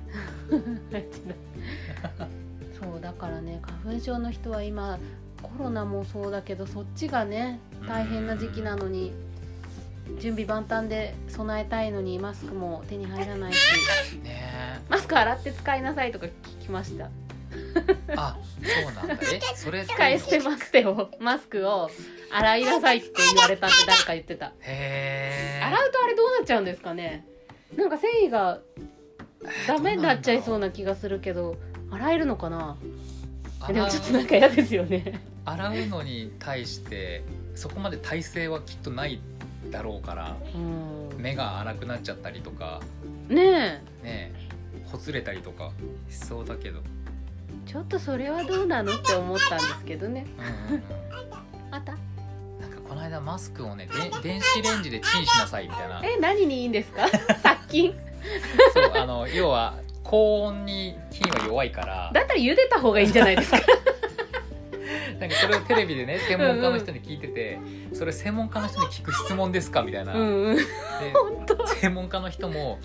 [2.78, 5.00] そうだからね花粉症の人は今
[5.42, 9.14] コロナもそうだけどそっちがね大変な時期なのに
[10.20, 14.18] 準備万端で備えたいのにマスクも手に入らないし。
[14.18, 16.32] ねマスク洗って使いなさいとか聞
[16.64, 17.06] きました。
[17.06, 17.10] え
[18.16, 19.24] あそうなんだ。
[19.24, 21.90] えそれ使い捨てマステをマスクを
[22.32, 24.48] 洗いなさいって言われたって誰か言ってた。
[24.62, 27.26] へえ洗うとあれどうなっちゃうんですかね。
[27.76, 28.60] なんか繊維が
[29.68, 31.58] ダメになっちゃいそうな気がするけど
[31.92, 32.78] 洗えるのかな。
[33.68, 35.22] でもちょっとなんか嫌ですよね。
[35.46, 37.24] 洗うのに対して
[37.56, 39.22] そこまで耐性はきっとない
[39.72, 40.98] だろうからうん。
[41.18, 42.80] 目が荒くなっちゃったりとか
[43.28, 44.32] ねねえ
[44.86, 45.72] ほつれたりとか
[46.10, 46.84] しそうだけど、え
[47.68, 50.26] ちょっとそれはどうなのって思ったんですけどね。
[50.70, 51.92] うんうんうん、あった？
[52.62, 53.94] なんかこの間マスクをねで
[54.30, 56.02] 電子レンジでチンしなさいみたいな。
[56.04, 57.08] え何にいいんですか？
[57.44, 57.94] 殺菌？
[58.74, 62.12] そうあの要は高温に菌は弱いから。
[62.14, 63.60] だったら茹でた方がいいんじゃないですか？
[65.20, 67.60] なんかそれをテレビでね専門家の人に聞いてて
[67.94, 69.82] それ専門家の人に聞く質問ですか？
[69.82, 70.56] みたいな、うんうん。
[70.56, 70.64] で
[71.82, 72.80] 専門家の人も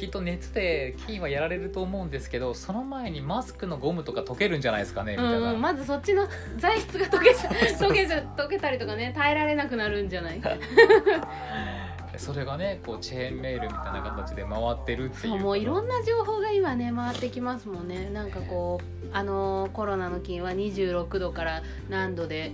[0.00, 10.40] きっと熱で菌はやられると思うんですけどその前にマスクのゴムとか溶けるんじゃないですかねみたいな、まずそっちの 材質が溶け溶け溶けたりとかね耐えられなくなるんじゃない？
[12.16, 18.10] それがねこうチェーンメールみたいな形で回ってるっていそううもういろんな情報が今ね回ってきますもんね。
[18.10, 22.52] なんかこうあのーコロナの菌は26度から何度で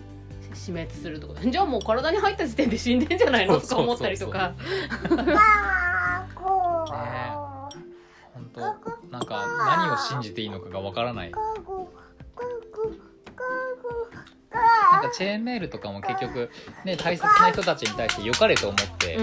[0.54, 1.40] 死滅するとか。
[1.40, 3.60] じゃあもう体に入った時点で死んでんじゃないの？
[3.60, 4.52] とか思ったりとか。
[5.04, 5.34] あーこうね
[8.56, 11.30] 本当なんか何を信じていいのかがわからない。
[11.30, 11.38] な
[15.00, 16.50] んかチェーンメールとかも結局
[16.84, 19.18] ね大切な人たちに対して良かれと思って、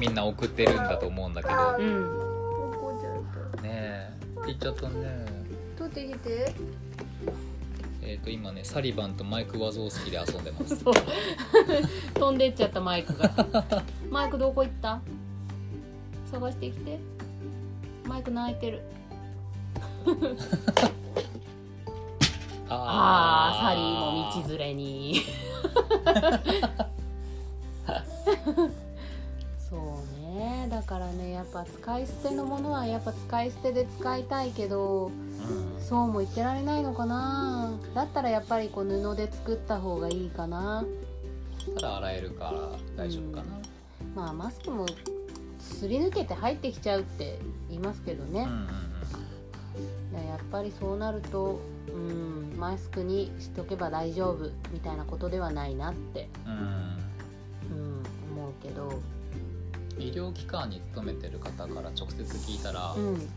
[0.00, 1.54] みんな送ってるんだと思うんだけど。
[1.78, 2.18] うん。
[3.62, 4.10] ねえ。
[4.46, 5.26] 言っちゃったね。
[5.78, 6.54] 取ってきて。
[8.02, 10.84] えっ、と今ねサリバンとマイク・ワゾースキで遊んでます。
[12.14, 13.30] 飛んでっちゃったマイクが。
[14.10, 15.00] マイクどこ行った？
[16.30, 16.98] 探してきて
[18.06, 18.82] マイク泣いてる。
[22.68, 25.22] ああサリーも道連れに。
[29.70, 29.80] そう
[30.20, 30.68] ね。
[30.70, 35.80] だからねやっぱ使い捨てのものはやっぱ使い捨てで使いたいけどうん。
[35.80, 37.72] そうも言ってられないのかな。
[37.94, 40.84] だったらやっぱりこう布で作った方がいいかな。
[41.74, 43.44] たら洗えるから大丈夫かな、
[44.14, 44.86] まあマスクも
[45.58, 47.38] すり抜けて入ってきちゃうって
[47.76, 48.68] 言いますけどね、うん
[50.16, 56.52] やっぱりそうなるとうんマスクにしとけば大丈夫みたいなことではないなって、うん。
[56.52, 58.02] うん、
[58.38, 59.00] 思うけど。
[59.98, 63.28] 医療機関に勤めてる方から直接聞いたら、うん。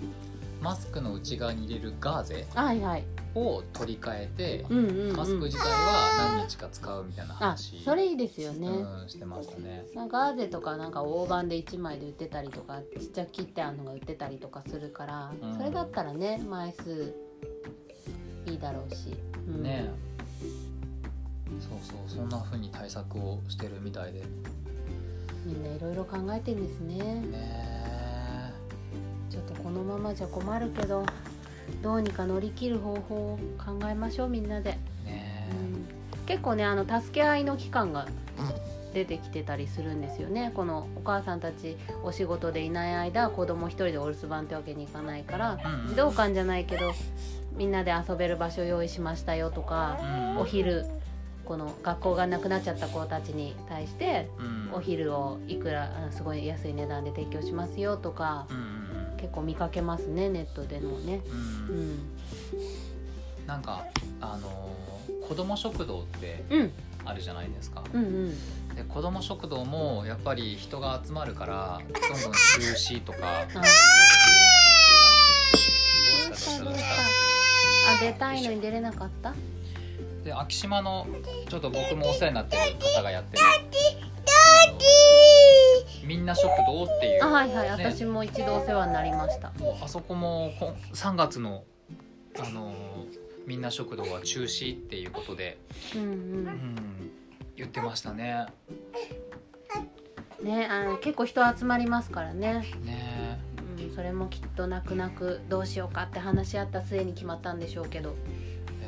[0.62, 2.47] マスクの内側に入れるガーゼ。
[2.54, 3.04] はいはい
[3.35, 9.85] を取り替えて、うんうん、うん、マスク自体は何日か使うみたいなあ話それいいですよね、うん、してましたね。
[9.93, 15.57] なんかガーゼとかなんか大判で1枚で売ってたりとかちっちゃく切ってあるのが売ってたりとかするから、うん。
[15.57, 17.15] それだったらね枚数
[18.47, 19.15] いいだろうし、
[19.47, 19.89] うん、ね
[21.59, 24.23] そうそうそんな風に対策をしてるみたいで。
[25.45, 27.21] みんないろいろ考えてんですね。
[27.21, 28.53] ね
[29.29, 31.05] ちょっとこのままじゃ困るけど
[31.82, 38.08] どうにか乗り切る方法を考えましょうみんなで、ねうん、結構ねあの助け合いの期間が
[38.93, 40.51] 出てきてたりするんですよね。
[40.55, 46.93] このお母さんたちお仕事でいない間子供一人でお留守番ってわけにいかないからうん児童館じゃないけど
[47.55, 50.37] みんなで遊べる場所用意しましたよとかうん。
[50.39, 50.85] お昼
[51.46, 54.73] この学校がなくなっちゃった子たちに対してうん。
[54.73, 58.79] お昼をいくらあすごい安い値段で提供しますよとかうんうん
[59.19, 61.21] 結構見かけますねネットでのね。
[61.27, 61.75] うん。
[61.75, 61.81] うん。
[61.81, 61.99] うん、
[63.45, 63.85] なんか
[64.21, 64.79] あのー
[65.27, 66.71] 子ども食堂ってうん、
[67.05, 68.29] あるじゃないですか、うん、うん、
[68.75, 72.39] で子ども食堂もやっぱり人が集まるからどんどん中
[72.73, 73.21] 止とかう
[77.87, 79.33] あ出たいのに出れなかった？
[80.23, 81.05] でで昭島の
[81.47, 82.61] ちょっと僕もお世話になってる
[82.95, 83.43] 方がやってる
[86.10, 87.23] みんな食堂っていう。
[87.23, 87.85] あはいはい、ね。
[87.85, 89.53] 私も一度お世話になりました。
[89.79, 91.63] あそこもこ3月の
[92.39, 92.73] あの
[93.45, 95.60] みんな食堂は中止っていうことで、
[95.95, 97.12] うんうん、
[97.55, 98.47] 言ってましたね。
[100.39, 103.39] うんねあの結構人集まりますからね、ね。
[103.77, 108.10] うん、それもきっと泣く泣くどうしようかって話し合った末に決まったんでしょうけど。
[108.10, 108.15] や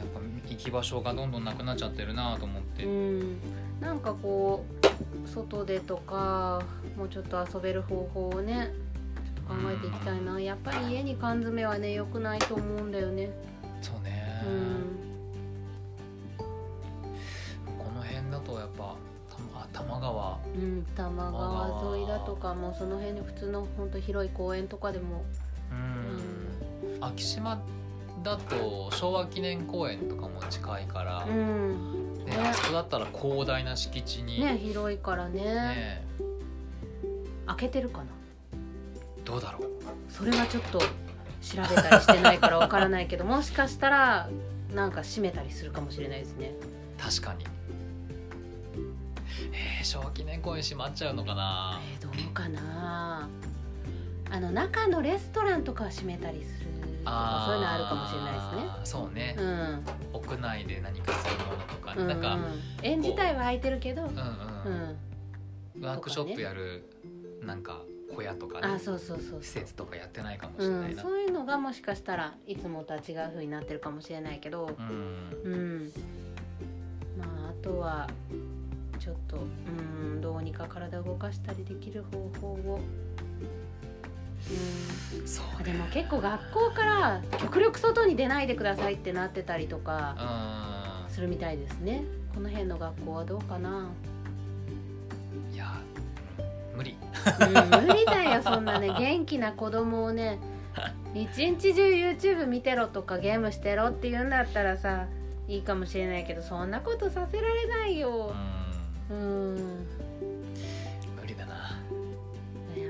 [0.03, 0.19] っぱ
[0.49, 3.37] 行き場所がどんどんなくなっちゃってるなと思って、うん。
[3.79, 4.80] なんかこう
[5.25, 6.61] 外でとか
[6.97, 8.71] もうちょっと遊べる方法をね
[9.47, 10.39] 考えていきたいな。
[10.39, 13.29] やっぱり家に缶詰はね良くないと思うんだよね。
[13.81, 14.97] そうね、うん。
[17.77, 18.95] この辺だとやっぱ
[19.73, 20.39] 多摩川。
[20.55, 25.23] うん、多摩川沿いだとかもうその辺に普通の本当広い公園とかでも、
[25.71, 26.21] うん。
[27.01, 27.59] 昭島
[28.23, 32.00] だと昭和記念公園とかも近いから、うねん、
[32.31, 34.39] ねあそこだったら広大な敷地に。
[34.43, 35.43] ね広いからね。
[35.43, 36.07] ね。
[37.47, 38.05] 開けてるかな？
[39.23, 39.69] どうだろう？
[40.09, 40.85] それはちょっと調
[41.69, 44.29] べたりしてないからわからないけど もしかしたら
[44.73, 46.53] なんか閉めたりするかもしれないですね。
[46.97, 47.45] 確かに。
[49.53, 51.81] えー、昭和記念公園閉まっちゃうのかな？
[51.93, 53.27] えー、どうかな？
[54.29, 56.67] あの中のレストランとかは閉めたりする
[57.03, 58.85] とかそういうのあるかもしれないですね。
[58.85, 59.33] そうね。
[59.33, 59.81] で、すね
[60.13, 61.50] 屋内で何かするものと
[61.95, 62.43] か、うん、なんか、うん。
[62.43, 64.11] うん園自体は空いてるけど、うんう
[65.75, 65.81] うん。
[65.81, 66.83] ん、ワークショップやる
[67.43, 67.81] なんか
[68.15, 71.01] 小屋とかねあそうそうそう施設とかやってないかもしうん、れないな。
[71.03, 74.69] そういうのがもしかしたらいつもとは違う風になってるかもしれないけど、
[75.45, 75.51] うん。
[75.51, 75.91] うん、
[77.17, 78.09] まああとは
[78.99, 82.79] ちょっとうんどうにか体を動かしたりできる方法を。
[84.49, 85.27] うん。
[85.27, 90.15] そうあでも結構学校から極力外に出ないでくださいってなってたりとか。
[90.77, 90.80] う
[91.11, 92.03] するみたいですね。
[92.33, 93.91] この辺の学校はどうかな、ん
[95.53, 95.73] いや
[96.75, 96.95] 無理。
[97.39, 98.87] うん、無理だよそんなね。
[98.87, 100.39] 元気な子供をね
[101.13, 105.07] 一日中 YouTube 見てろとかゲームしてろって言うんだったらさ
[105.47, 108.33] いいかもしれないけどそんなことさせられないよ。
[109.09, 109.17] うん。
[109.17, 109.19] う
[109.53, 109.85] ん。
[111.19, 111.77] 無理だな。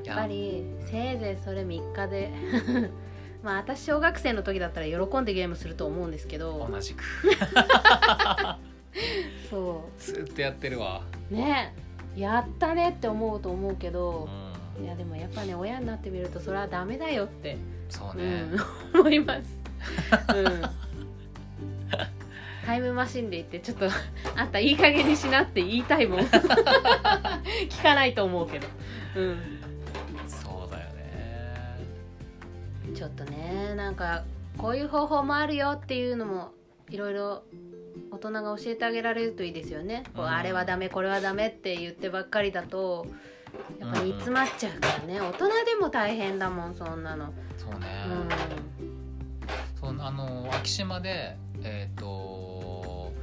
[0.06, 2.32] やっぱりせいぜいそれ3日で
[3.44, 6.68] まあ私小学生の時だったら喜んでゲームすると思うんですけど。
[6.70, 7.04] 同じく。
[9.50, 11.02] そずっとやってるわ。
[11.32, 11.74] うね。
[12.16, 14.30] やったねって思うと思うけうど、
[14.80, 14.84] ん。
[14.84, 17.58] いやでもやっぱね親になってみるとそれはダメだよって、
[17.90, 18.46] そうね、
[18.94, 19.60] うん、思います、
[20.36, 20.62] うん、
[22.66, 23.88] タイムマシンで行ってちょっと
[24.36, 26.20] あんたいい加減にしなって言いたいもん。
[27.70, 28.68] 聞かないと思うけど、
[29.16, 29.61] うん、
[32.96, 34.24] ちょっとねなんか
[34.58, 36.52] こういう方法もあるよっていうのも
[36.90, 37.44] いろいろ
[38.12, 40.30] 大人が教えてあげられるといいですよね、こううん。
[40.30, 43.08] あれはダメこれはダメって言ってばっかりだと
[43.80, 45.22] やっぱり煮詰まっちゃうからね。
[45.22, 47.88] 大人でも大変だもんそんなの、そうね、
[49.78, 53.14] うそうあの昭島でえっ、とお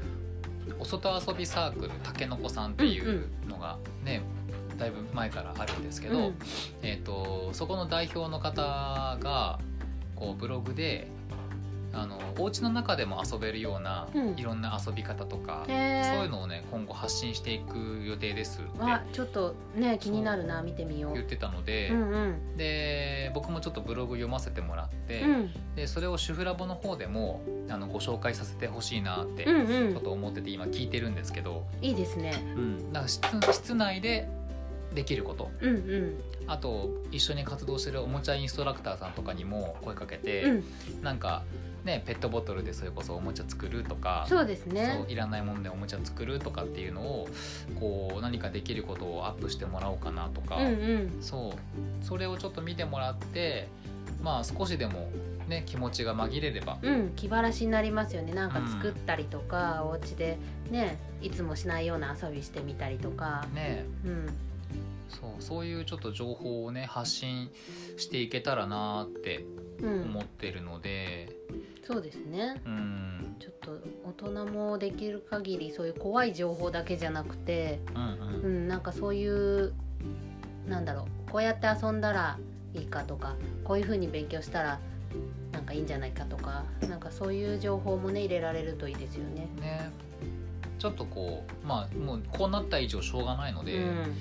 [0.85, 4.23] 外遊びサークルたけのこさんっていうのがね、
[4.79, 6.35] だいぶ前からあるんですけど、うん。
[6.83, 9.59] えっ、とそこの代表の方が
[10.17, 11.09] こうブログで
[11.93, 14.39] あのお家の中でも遊べるような、うん。
[14.39, 15.81] いろんな遊び方とか、そういう
[16.27, 21.15] えのをね今後発信していく予定ですってあちょっとね気になるな見てみよう。
[21.15, 22.57] 言ってたので、うんうん。
[22.57, 25.51] で僕もちょっとブログ読ませてもらって、うん。
[25.75, 29.93] でそれを主婦ラボの方でもあのご紹介させてほしいなってうんうん。
[29.93, 32.35] ちょっと思ってて今聞いてるんですけど、いいですね。
[32.55, 33.23] うん、なんか室
[33.53, 34.29] 室内で
[34.99, 35.49] できること。
[35.61, 36.21] うんうん。
[36.49, 40.65] あと一緒に活動してるおもちゃインストラクターさんとかにも声かけて、うん。
[41.05, 41.45] なんか
[41.85, 44.97] ねペットボトルでそれこそおもちゃ作るとかそうですね。
[44.97, 47.29] そういらないものでおもちゃ作るとかっていうのを
[47.79, 51.19] こう何かできることをアップしてもらおうかなとか、うんうん。
[51.21, 52.05] そう。
[52.05, 53.69] それをちょっと見てもらって
[54.21, 55.09] まあ少しでも
[55.47, 56.79] ね気持ちが紛れれば。
[56.83, 58.33] うん、気晴らしになりますよね。
[58.35, 60.39] なんか作ったりとか、お家で
[60.73, 63.85] ねいつもしないような遊びしてみたりとか、ね。
[64.05, 64.27] うん、
[65.09, 67.51] そうそういうちょっと情報をね発信
[67.97, 69.45] していけたらなーって
[69.83, 70.03] うん。
[70.03, 71.29] 思ってるので。
[71.85, 72.61] そうですね。
[72.67, 73.37] うん。
[73.39, 79.73] ちょっと大人もできる限りそういう怖い情報だけじゃなくて、うんううんん、なんかそういう
[80.67, 82.39] なんだろうこうやって遊んだら
[82.75, 84.81] いいかとかこういう風に勉強したら
[85.53, 89.49] なんかいいんじゃないかとかなんかそういう情報もね入れられるといいですよね。
[89.61, 89.91] ね。
[90.79, 94.15] ちょっとこうまあもうこうなった以上しょうがないので、うん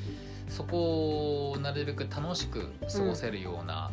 [0.48, 3.92] そこをなるべく楽しく過ごせるような、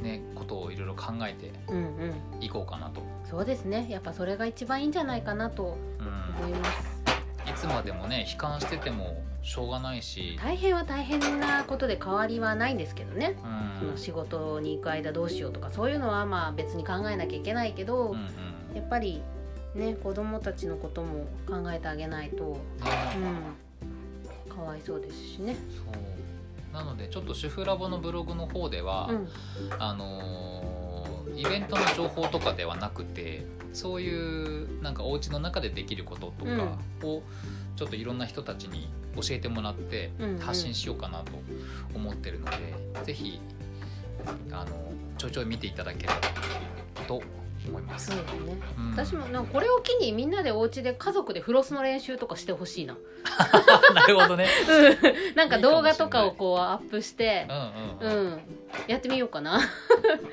[0.00, 3.86] ねことをいろいろ考えてうんうんいこうかなと、そうですね。
[3.88, 6.94] やっぱそれが一番いいんじゃないかなとうん、思います。
[7.48, 13.36] いつまでもね悲観しててもしょうがないし、大変は大変なことで変わりはないんですけどね。
[13.78, 18.76] そのうん仕事に行く間どうしようとかそういうのはまあ別に考えなきゃいけないけど、うんうん。
[18.76, 19.22] やっぱり
[19.74, 22.58] ね子供たちのことも考えてあげないと、ね。
[23.16, 23.63] うん、
[24.54, 25.56] かわいそうですしね。
[25.70, 26.74] そう。
[26.74, 29.28] なのでちょっと主婦ラボのブログの方では、うん。
[29.78, 30.74] あのー
[31.36, 37.22] イベントの情報とかではなくてそういうなんかお家の中でできることとかを
[37.74, 40.38] ちょっといろんな人たちに教えてもらってうんうん。
[40.38, 41.32] 発信しようかなと
[41.94, 43.40] 思ってるので、ぜひ
[44.52, 46.14] あのちょいちょい見ていただければ
[47.06, 47.82] と思いますそう。
[47.82, 48.16] ですね。
[48.78, 48.90] うん。
[48.92, 52.96] 私もなんかこれを機にみんなでお家で家族でフロスの練習とかしてほしいな。
[53.94, 54.46] なるほどね。
[55.34, 57.46] なんか動画とかをこうアップして
[58.02, 58.40] うんうん、うん。
[58.88, 59.60] やってみようかな。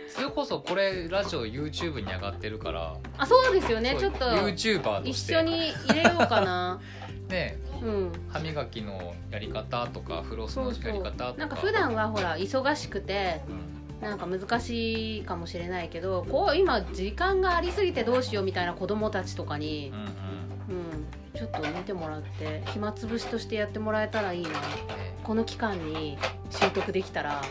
[0.09, 3.91] それこそこれラジオ YouTube に上がってるから、あそうですよね。
[3.91, 5.35] そうちょっと YouTuber と一して。
[5.35, 6.79] 緒に入れようかな。
[7.29, 7.57] ね。
[7.81, 8.11] うん。
[8.29, 11.33] 歯磨きのやり方とかフロスのそうそうやり方とか。
[11.37, 20.05] なんか普段はほら忙しくてうんなんか難しいかもしれないけどこう今時間がありすぎてどうしようみたいな子供たちとかにうんうん
[20.69, 21.05] うん、
[21.37, 24.55] ちょっと見てもらって暇つぶしとしてやってもらえたらいいなね
[25.23, 26.17] この期間に
[26.49, 27.41] 習得できたら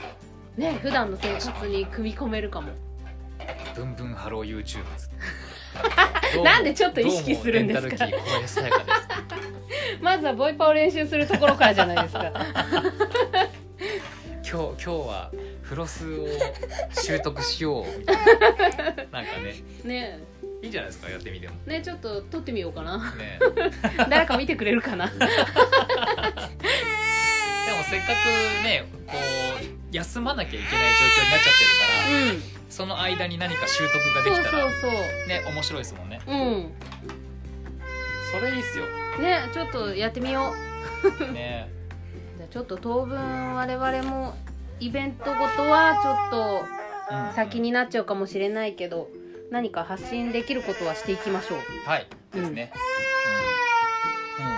[0.57, 2.73] ね普段の生活に組み込めるかも。
[3.75, 4.83] ブンブン Hello YouTube
[6.43, 8.07] なんでちょっと意識するんですか？
[10.01, 12.33] まずはボイパを練習するところからじゃないですか
[14.51, 15.31] 今日今日は
[15.63, 16.27] フロスを
[16.91, 18.23] 習得しようみたいな。
[19.23, 19.55] なんかね。
[19.85, 20.19] ね。
[20.61, 21.55] いいんじゃないですかやってみても。
[21.67, 22.99] ねちょっと撮ってみようかな。
[23.15, 23.39] ね。
[24.11, 25.07] 誰か見てくれるかな。
[25.15, 25.29] でも
[27.89, 29.17] せっかくねこう
[29.95, 32.43] 休まなきゃいけない状況になっちゃってるから、うん。
[32.69, 34.93] その間に何か習得がでそうそうきたらそう。
[35.29, 36.21] ね面白いですもんね。
[36.27, 36.73] うん。
[38.33, 38.87] それいいっすよ。
[39.21, 40.53] ねちょっとやってみよ
[41.21, 41.33] う。
[41.33, 41.71] ね
[42.51, 44.35] ちょっと当分我々も
[44.81, 46.41] イベントごとはちょっ
[47.11, 49.09] うんと先になっちゃうかもしれないけど
[49.51, 51.59] 何か発信できることはしていきましょう。
[51.89, 52.73] はいですね。
[54.39, 54.53] うん、うん。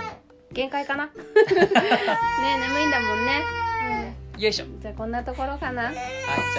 [0.52, 1.06] 限界かな？
[1.08, 1.12] ね
[1.46, 3.42] え眠いんだもんね、
[4.38, 4.66] よいしょ。
[4.66, 6.00] うん、じゃあこんなところかな、はいじ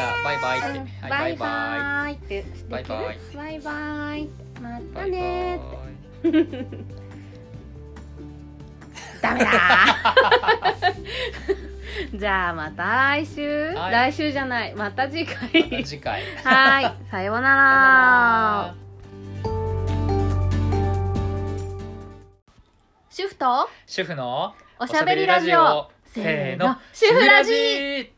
[0.01, 0.85] ゃあバイバイって、うん。
[0.85, 3.19] はいバイバイってバイバイ。
[3.35, 4.29] バイバイ。
[4.59, 5.59] またね
[6.23, 7.02] イー
[9.23, 9.51] ダメだ。
[12.11, 13.91] ー じゃあまた来週、はい。
[13.93, 14.75] 来週じゃない。
[14.75, 15.63] また次回。
[15.63, 16.21] また次回。
[16.43, 16.93] はい。
[17.09, 18.75] さようなら。
[23.09, 25.89] 主婦と主婦のおしゃべりラジオ。
[26.07, 26.77] せーの。
[26.91, 28.12] せーの主婦ラジ